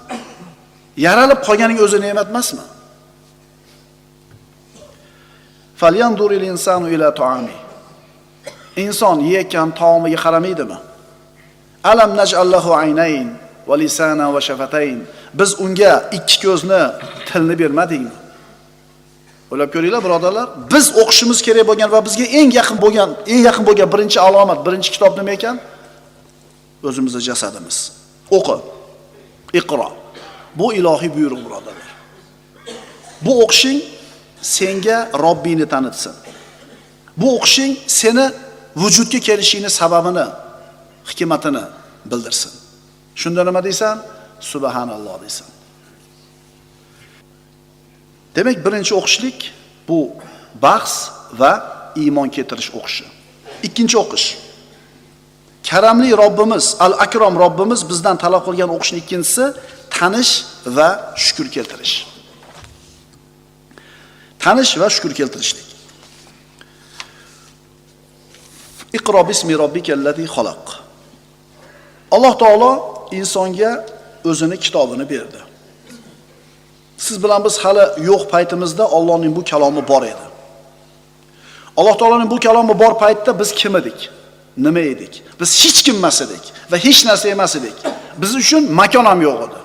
Yaralib 1.07 1.41
qolganing 1.49 1.79
o'zi 1.85 1.99
ne'mat 2.01 2.29
emasmi? 2.33 2.65
Inson 8.85 9.17
yeyotgan 9.21 9.69
taomiga 9.81 10.19
qaramaydimi? 10.25 10.79
Alam 11.85 12.11
naj'allahu 12.21 12.71
aynayn 12.83 13.29
va 13.69 13.75
lisana 13.83 14.27
va 14.35 14.41
shafatayn. 14.49 14.99
Biz 15.39 15.51
unga 15.65 15.93
ikki 16.19 16.37
ko'zni, 16.47 16.83
tilni 17.29 17.55
bermadikmi? 17.63 18.24
O'ylab 19.55 19.71
ko'ringlar, 19.75 20.03
birodarlar, 20.07 20.47
biz 20.73 20.87
o'qishimiz 21.03 21.39
kerak 21.47 21.65
bo'lgan 21.71 21.91
va 21.95 22.01
bizga 22.07 22.27
eng 22.39 22.51
yaqin 22.59 22.79
bo'lgan, 22.85 23.11
eng 23.33 23.43
yaqin 23.49 23.65
bo'lgan 23.69 23.89
birinchi 23.95 24.19
alomat, 24.27 24.59
birinchi 24.67 24.91
kitob 24.95 25.13
nima 25.19 25.31
ekan? 25.39 25.57
O'zimizning 26.89 27.25
jasadimiz. 27.29 27.77
O'qi. 28.37 28.57
Iqro. 29.61 29.89
Bu 30.59 30.67
ilohiy 30.79 31.11
buyruq, 31.17 31.41
birodarlar. 31.47 31.89
Bu 33.25 33.33
o'qishing 33.45 33.79
senga 34.57 34.99
Robbingni 35.25 35.67
tanitsin. 35.75 36.15
Bu 37.21 37.27
o'qishing 37.37 37.73
seni 38.01 38.27
vujudga 38.83 39.19
kelishingni 39.29 39.71
sababini, 39.81 40.27
hikmatini 41.11 41.65
bildirsin. 42.11 42.53
Shunda 43.21 43.43
nima 43.49 43.61
deysan? 43.69 43.97
Subhanalloh 44.41 45.17
deysan. 45.25 45.54
Demak, 48.35 48.65
birinchi 48.67 48.95
o'qishlik 48.95 49.53
bu 49.89 49.99
bahs 50.63 50.95
va 51.41 51.53
iymon 51.97 52.29
keltirish 52.29 52.71
o'qishi. 52.79 53.05
Ikkinchi 53.67 53.97
o'qish. 53.99 54.27
Karamli 55.69 56.11
Robbimiz, 56.23 56.77
Al-Akrom 56.81 57.39
Robbimiz 57.45 57.81
bizdan 57.91 58.17
talab 58.19 58.43
qilgan 58.47 58.71
o'qishning 58.77 59.03
ikkinchisi 59.05 59.45
tanish 59.97 60.33
va 60.77 60.89
shukr 61.25 61.47
keltirish. 61.57 61.95
Tanish 64.45 64.73
va 64.81 64.89
shukr 64.95 65.13
keltirishlik. 65.21 65.69
Iqro 68.99 69.21
bismi 69.29 69.55
robbikallazi 69.63 70.25
xaloq 70.35 70.65
Alloh 72.15 72.35
taolo 72.43 72.73
insonga 73.21 73.71
o'zini 74.31 74.57
kitobini 74.65 75.07
berdi. 75.11 75.41
Siz 76.99 77.25
bilan 77.25 77.45
biz 77.45 77.59
hali 77.59 77.85
yo'q 78.03 78.29
paytimizda 78.31 78.85
Allohning 78.85 79.37
bu 79.37 79.45
kalomi 79.45 79.89
bor 79.89 80.03
edi. 80.03 80.25
Alloh 81.77 81.99
taoloning 81.99 82.31
bu 82.31 82.41
kalomi 82.41 82.79
bor 82.79 82.99
paytda 82.99 83.39
biz 83.39 83.53
kim 83.55 83.77
edik? 83.77 84.11
Nima 84.57 84.79
edik? 84.79 85.23
Biz 85.41 85.65
hech 85.65 85.83
kim 85.83 85.97
emas 85.97 86.21
edik 86.23 86.45
va 86.71 86.77
hech 86.77 87.07
narsa 87.07 87.29
emas 87.29 87.57
edik. 87.57 87.75
Biz 88.17 88.35
uchun 88.35 88.73
makon 88.73 89.05
ham 89.05 89.23
yo'q 89.23 89.39
edi. 89.47 89.59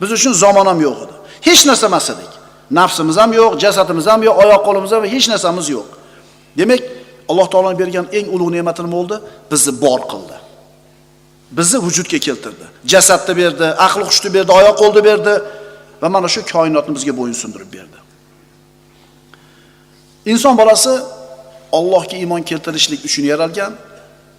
Biz 0.00 0.12
uchun 0.12 0.32
zamon 0.32 0.66
ham 0.66 0.80
yo'q 0.80 0.96
edi. 1.04 1.14
Hech 1.40 1.66
narsa 1.66 1.86
emas 1.86 2.10
edik. 2.10 2.32
Nafsimiz 2.70 3.16
ham 3.16 3.32
yo'q, 3.32 3.58
jasadimiz 3.58 4.06
ham 4.06 4.22
yo'q, 4.22 4.36
oyoq 4.44 4.62
qo'limiz 4.66 4.90
ham 4.92 5.04
hech 5.04 5.28
narsamiz 5.28 5.68
yo'q. 5.68 5.88
Demak, 6.58 6.80
Alloh 7.28 7.46
taolo 7.52 7.78
bergan 7.78 8.06
eng 8.12 8.26
ulug' 8.34 8.52
ne'mati 8.56 8.82
nima 8.82 8.92
bo'ldi? 8.96 9.16
Bizni 9.50 9.72
bor 9.84 10.00
qildi. 10.10 10.36
Bizni 11.58 11.78
vujudga 11.86 12.18
keltirdi. 12.26 12.64
Jasadni 12.92 13.34
berdi, 13.40 13.66
aql 13.86 14.00
hushni 14.08 14.30
berdi, 14.36 14.50
oyoq 14.58 14.76
qo'lni 14.82 15.02
berdi 15.08 15.34
va 16.02 16.08
mana 16.08 16.28
shu 16.34 16.40
koinotni 16.52 16.92
bizga 16.96 17.12
bo'ysundirib 17.20 17.70
berdi. 17.76 17.98
Inson 20.32 20.54
bolasi 20.60 20.94
Allohga 21.78 22.16
iymon 22.16 22.42
keltirishlik 22.50 23.00
uchun 23.08 23.24
yaralgan, 23.32 23.72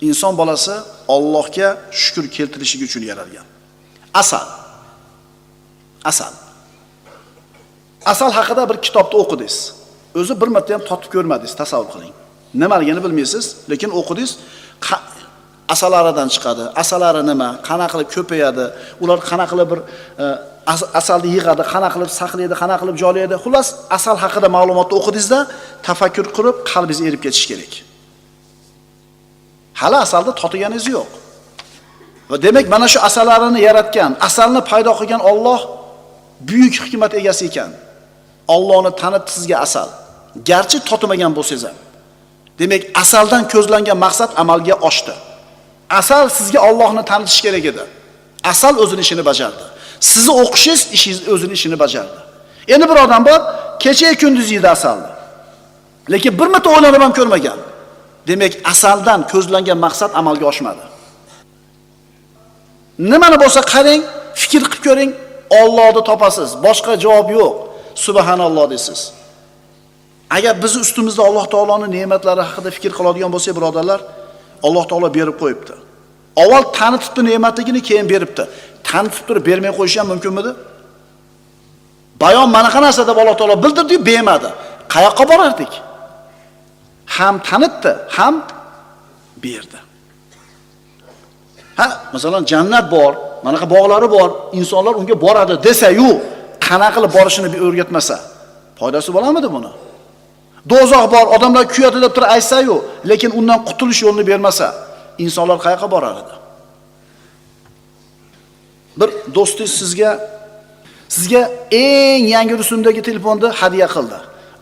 inson 0.01 0.33
bolasi 0.37 0.75
Allohga 1.15 1.67
shukr 2.01 2.25
keltirishlik 2.37 2.81
uchun 2.87 3.03
yaralgan. 3.11 3.45
Asal. 4.13 4.47
Asal. 6.03 6.33
Asal 8.05 8.31
haqida 8.31 8.63
bir 8.69 8.77
kitobni 8.85 9.15
o'qidingiz. 9.21 9.57
O'zi 10.19 10.33
bir 10.41 10.49
marta 10.55 10.73
ham 10.73 10.83
totib 10.89 11.09
ko'rmadingiz, 11.15 11.53
tasavvur 11.61 11.89
qiling. 11.93 12.13
Nimaligini 12.61 13.01
bilmaysiz, 13.05 13.45
lekin 13.71 13.91
o'qidingiz, 13.99 14.31
asalaridan 15.73 16.29
chiqadi. 16.33 16.63
Asalari 16.81 17.21
nima, 17.31 17.49
qanaqa 17.67 17.93
qilib 17.93 18.09
ko'payadi, 18.15 18.65
ular 19.03 19.17
qanaqa 19.29 19.51
qilib 19.53 19.69
bir 19.73 19.79
e, 20.23 20.25
e, 20.67 20.73
asalni 20.99 21.29
yig'adi, 21.35 21.63
qanaqa 21.73 21.93
qilib 21.95 22.11
saqlaydi, 22.19 22.55
qanaqa 22.61 22.81
qilib 22.83 22.97
joylaydi. 23.03 23.35
Xullas, 23.43 23.67
asal 23.97 24.15
haqida 24.23 24.47
ma'lumotni 24.55 24.95
o'qidingizda, 24.99 25.39
tafakkur 25.87 26.27
qilib, 26.37 26.57
qalbingiz 26.71 26.99
erib 27.07 27.21
ketishi 27.25 27.45
kerak. 27.51 27.73
Hali 29.81 29.97
asalni 30.05 30.31
totiganingiz 30.41 30.85
yo'q. 30.95 31.09
Va 32.29 32.37
demak, 32.45 32.65
mana 32.73 32.87
shu 32.93 32.99
asalarini 33.09 33.61
yaratgan, 33.67 34.11
asalni 34.27 34.61
paydo 34.71 34.91
qilgan 34.99 35.21
Alloh 35.31 35.59
buyuk 36.47 36.73
hikmat 36.85 37.13
egasi 37.19 37.43
ekan. 37.49 37.71
Allohni 38.55 38.91
tanitdi 39.01 39.31
sizga 39.35 39.57
asal. 39.65 39.89
Garchi 40.49 40.77
totmagan 40.89 41.31
bo'lsangiz 41.37 41.63
ham. 41.69 41.77
Demak, 42.59 42.81
asaldan 43.03 43.43
ko'zlangan 43.53 43.97
maqsad 44.05 44.31
amalga 44.41 44.75
oshdi. 44.89 45.13
Asal 45.99 46.23
sizga 46.37 46.59
Allohni 46.69 47.03
tanitish 47.11 47.41
kerak 47.45 47.65
edi. 47.71 47.83
Asal 48.51 48.73
o'zining 48.83 49.05
ishini 49.07 49.23
bajardi. 49.29 49.63
Sizni 49.99 50.33
o'qishingiz 50.41 50.81
ishingiz 50.95 51.27
o'zining 51.33 51.57
ishini 51.59 51.79
bajardi. 51.79 52.17
Endi 52.67 52.89
bir 52.89 52.97
odam 53.05 53.25
bor, 53.25 53.39
kecha 53.79 54.17
kunduzi 54.21 54.53
yeydi 54.53 54.69
asalni. 54.69 55.09
Lekin 56.11 56.39
bir 56.39 56.47
marta 56.53 56.69
o'ylanib 56.69 57.01
ham 57.01 57.13
ko'rmagan. 57.19 57.59
Demak, 58.27 58.53
asaldan 58.71 59.27
ko'zlangan 59.31 59.77
maqsad 59.85 60.11
amalga 60.19 60.45
oshmadi. 60.51 60.83
Nimani 63.11 63.37
bo'lsa 63.43 63.61
qarang, 63.73 64.01
fikr 64.41 64.63
qilib 64.71 64.83
ko'ring, 64.87 65.11
Allohni 65.61 66.01
topasiz. 66.09 66.49
Boshqa 66.65 66.93
javob 67.05 67.29
yo'q. 67.37 67.53
Subhanalloh 68.05 68.69
deysiz 68.69 68.99
Agar 70.29 70.63
biz 70.63 70.75
ustimizda 70.77 71.23
Alloh 71.23 71.45
taoloning 71.53 71.91
ne'matlari 71.97 72.43
haqida 72.49 72.69
fikr 72.77 72.91
qiladigan 72.97 73.31
bo'lsak, 73.35 73.53
birodarlar, 73.57 73.99
Alloh 74.67 74.85
taolo 74.91 75.09
berib 75.17 75.37
qo'yibdi. 75.41 75.73
Avval 76.41 76.63
tanitibdi 76.77 77.21
ne'matligini, 77.29 77.81
keyin 77.89 78.07
beribdi. 78.13 78.43
Tanitib 78.91 79.23
turib 79.27 79.43
bermay 79.49 79.71
qo'yish 79.77 79.97
ham 79.99 80.07
mumkinmidi? 80.13 80.51
Bayon 82.21 82.47
mana 82.55 82.69
narsa 82.85 83.03
deb 83.09 83.17
Alloh 83.21 83.35
taolo 83.39 83.55
bildirdi, 83.63 83.95
bermadi. 84.09 84.49
Qayoqqa 84.93 85.23
borardik? 85.31 85.71
Ham 87.15 87.35
tanitdi, 87.47 87.91
ham 88.17 88.33
berdi. 89.43 89.79
Ha, 91.79 91.87
masalan, 92.13 92.43
jannat 92.51 92.85
bor, 92.91 93.11
manaqa 93.45 93.65
bog'lari 93.73 94.07
bor, 94.15 94.29
insonlar 94.59 94.93
unga 95.01 95.15
boradi 95.25 95.55
desa-yu, 95.67 96.09
qanaqa 96.65 96.91
qilib 96.95 97.11
borishini 97.17 97.47
o'rgatmasa, 97.65 98.15
foydasi 98.79 99.09
bo'ladimi 99.15 99.49
buni? 99.55 99.71
Do'zax 100.71 101.05
bor, 101.13 101.25
odamlar 101.35 101.63
kuyadi 101.73 101.97
deb 102.05 102.11
turib 102.15 102.29
aytsayu 102.35 102.75
lekin 103.09 103.31
undan 103.39 103.59
qutulish 103.67 104.01
yo'lini 104.05 104.25
bermasa, 104.31 104.67
insonlar 105.25 105.57
qayoqqa 105.65 105.87
borar 105.95 106.15
edi? 106.21 106.33
Bir 108.99 109.09
do'stingiz 109.35 109.73
sizga 109.81 110.11
sizga 111.09 111.41
eng 111.71 112.23
yangi 112.35 112.57
rusumdagi 112.61 113.01
telefonni 113.01 113.47
hadya 113.61 113.87
qildi. 113.95 114.19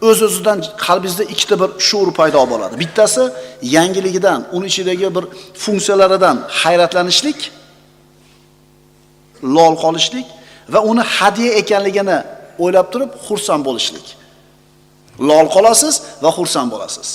O'z-o'zidan 0.07 0.57
qalbingizda 0.85 1.23
ikkita 1.33 1.55
bir 1.61 1.69
shuur 1.87 2.09
paydo 2.19 2.41
bo'ladi. 2.51 2.75
Bittasi 2.83 3.23
yangiligidan, 3.75 4.39
uning 4.55 4.69
ichidagi 4.73 5.07
bir 5.15 5.25
funksiyalaridan 5.63 6.35
hayratlanishlik, 6.61 7.39
lol 9.55 9.73
qolishlik 9.83 10.27
va 10.73 10.79
uni 10.91 11.03
hadya 11.17 11.51
ekanligini 11.61 12.17
o'ylab 12.63 12.87
turib 12.93 13.11
xursand 13.27 13.63
bo'lishlik. 13.67 14.05
Lol 15.29 15.47
qolasiz 15.55 15.95
va 16.23 16.29
xursand 16.37 16.69
bo'lasiz. 16.73 17.07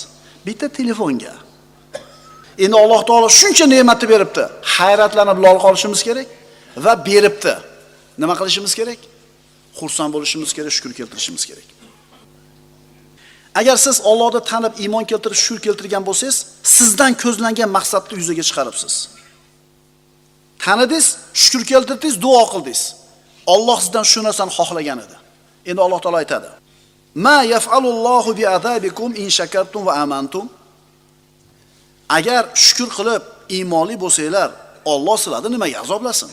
Bitta 0.47 0.67
telefonga. 0.79 1.35
Endi 2.65 2.77
Alloh 2.85 3.03
taolo 3.09 3.29
shuncha 3.41 3.67
ne'matni 3.75 4.07
beribdi. 4.13 4.43
Hayratlanib 4.77 5.39
lol 5.45 5.59
qolishimiz 5.65 6.01
kerak 6.09 6.27
va 6.77 7.07
beribdi. 7.07 7.55
Nima 8.19 8.35
qilishimiz 8.41 8.75
kerak? 8.75 8.99
Xursand 9.79 10.13
bo'lishimiz 10.15 10.51
kerak, 10.57 10.73
shukr 10.73 10.93
keltirishimiz 10.99 11.45
kerak. 11.51 11.69
Agar 13.55 13.77
siz 13.77 14.01
Allohni 14.05 14.41
tanib 14.51 14.75
iymon 14.85 15.05
keltirib 15.11 15.39
shukr 15.45 15.61
keltirgan 15.67 16.03
bo'lsangiz, 16.09 16.37
sizdan 16.77 17.13
ko'zlangan 17.23 17.71
maqsadni 17.77 18.15
yuzaga 18.21 18.45
chiqaribsiz. 18.49 18.95
Tanidingiz, 20.65 21.07
shukr 21.43 21.63
keltirdingiz, 21.71 22.15
duo 22.25 22.45
qildingiz. 22.53 22.83
Alloh 23.55 23.79
sizdan 23.85 24.05
shu 24.13 24.21
narsani 24.27 24.53
xohlagan 24.59 24.99
edi. 25.05 25.17
Endi 25.71 25.81
Alloh 25.87 26.01
taolo 26.05 26.19
aytadi: 26.23 26.49
"Ma 27.25 27.39
yaf'alullohu 27.55 28.31
bi 28.39 28.45
azabikum 28.57 29.11
in 29.23 29.29
shakartum 29.39 29.83
va 29.89 29.93
amantum." 30.05 30.47
Agar 32.19 32.43
shukr 32.67 32.89
qilib 32.97 33.23
iymonli 33.57 33.95
bo'lsanglar, 34.05 34.51
Alloh 34.95 35.17
sizlarni 35.23 35.51
nimaga 35.55 35.77
azoblasin? 35.85 36.31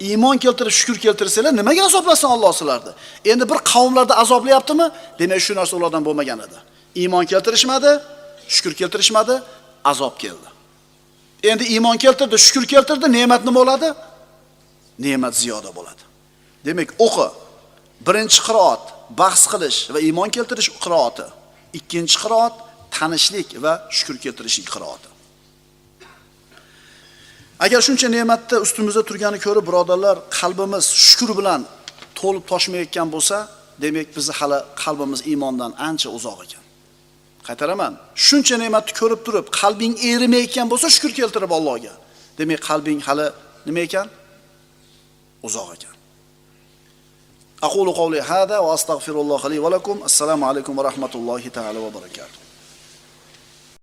Iymon 0.00 0.38
keltirib 0.38 0.72
shukr 0.72 0.98
keltirsanglar 1.00 1.56
nimaga 1.56 1.84
azoblasin 1.84 2.28
Alloh 2.28 2.52
sizlarni? 2.52 2.92
Endi 3.24 3.44
bir 3.50 3.58
qavmlarda 3.72 4.14
azoblayaptimi? 4.22 4.90
Demak, 5.18 5.40
shu 5.40 5.54
narsa 5.54 5.76
ulardan 5.76 6.04
bo'lmagan 6.04 6.38
edi. 6.46 6.58
Iymon 7.02 7.24
keltirishmadi, 7.32 7.90
shukr 8.48 8.72
keltirishmadi, 8.80 9.34
azob 9.84 10.14
keldi. 10.18 10.48
Endi 11.50 11.64
iymon 11.64 11.96
keltirdi, 11.96 12.36
shukr 12.46 12.64
keltirdi, 12.72 13.06
ne'mat 13.12 13.44
nima 13.44 13.60
bo'ladi? 13.60 13.88
Ne'mat 14.98 15.34
ziyoda 15.42 15.70
bo'ladi. 15.78 16.02
Demak, 16.66 16.88
o'qi. 17.06 17.28
Birinchi 18.06 18.40
qiroat 18.46 18.84
bahs 19.20 19.42
qilish 19.52 19.78
va 19.94 19.98
iymon 20.08 20.30
keltirish 20.36 20.70
qiroati. 20.84 21.26
Ikkinchi 21.78 22.16
qiroat 22.22 22.54
tanishlik 22.96 23.48
va 23.64 23.72
shukr 23.96 24.16
keltirishlik 24.24 24.68
qiroati. 24.74 25.15
Agar 27.64 27.80
shuncha 27.86 28.08
ne'matni 28.16 28.56
ustimizda 28.66 29.02
turgani 29.08 29.38
ko'rib, 29.46 29.64
birodarlar, 29.68 30.16
qalbimiz 30.38 30.84
shukr 31.06 31.30
bilan 31.38 31.60
to'lib 32.20 32.44
toshmayotgan 32.52 33.08
bo'lsa, 33.14 33.36
demak 33.84 34.08
bizni 34.16 34.34
hali 34.38 34.58
qalbimiz 34.82 35.20
iymondan 35.30 35.72
ancha 35.88 36.08
uzoq 36.18 36.38
ekan. 36.46 36.64
Qaytaraman. 37.48 37.92
Shuncha 38.26 38.56
ne'matni 38.62 38.92
ko'rib 39.00 39.20
turib, 39.26 39.46
qalbing 39.60 39.94
erimayotgan 40.10 40.66
bo'lsa, 40.72 40.86
shukr 40.96 41.10
keltirib 41.18 41.52
Allohga. 41.58 41.94
Demak, 42.38 42.60
qalbing 42.68 43.00
hali 43.08 43.26
nima 43.68 43.80
ekan? 43.88 44.06
Uzoq 45.48 45.68
ekan. 45.76 45.94
Aqulu 47.66 47.90
qawli 48.00 48.18
hada 48.30 48.56
va 48.64 48.70
astagfirulloh 48.76 49.42
li 49.52 49.58
va 49.64 49.68
lakum. 49.76 49.96
Assalomu 50.08 50.44
alaykum 50.50 50.72
va 50.78 50.82
rahmatullohi 50.90 51.48
ta'ala 51.56 51.78
va 51.86 51.90
barakatuh. 51.98 52.45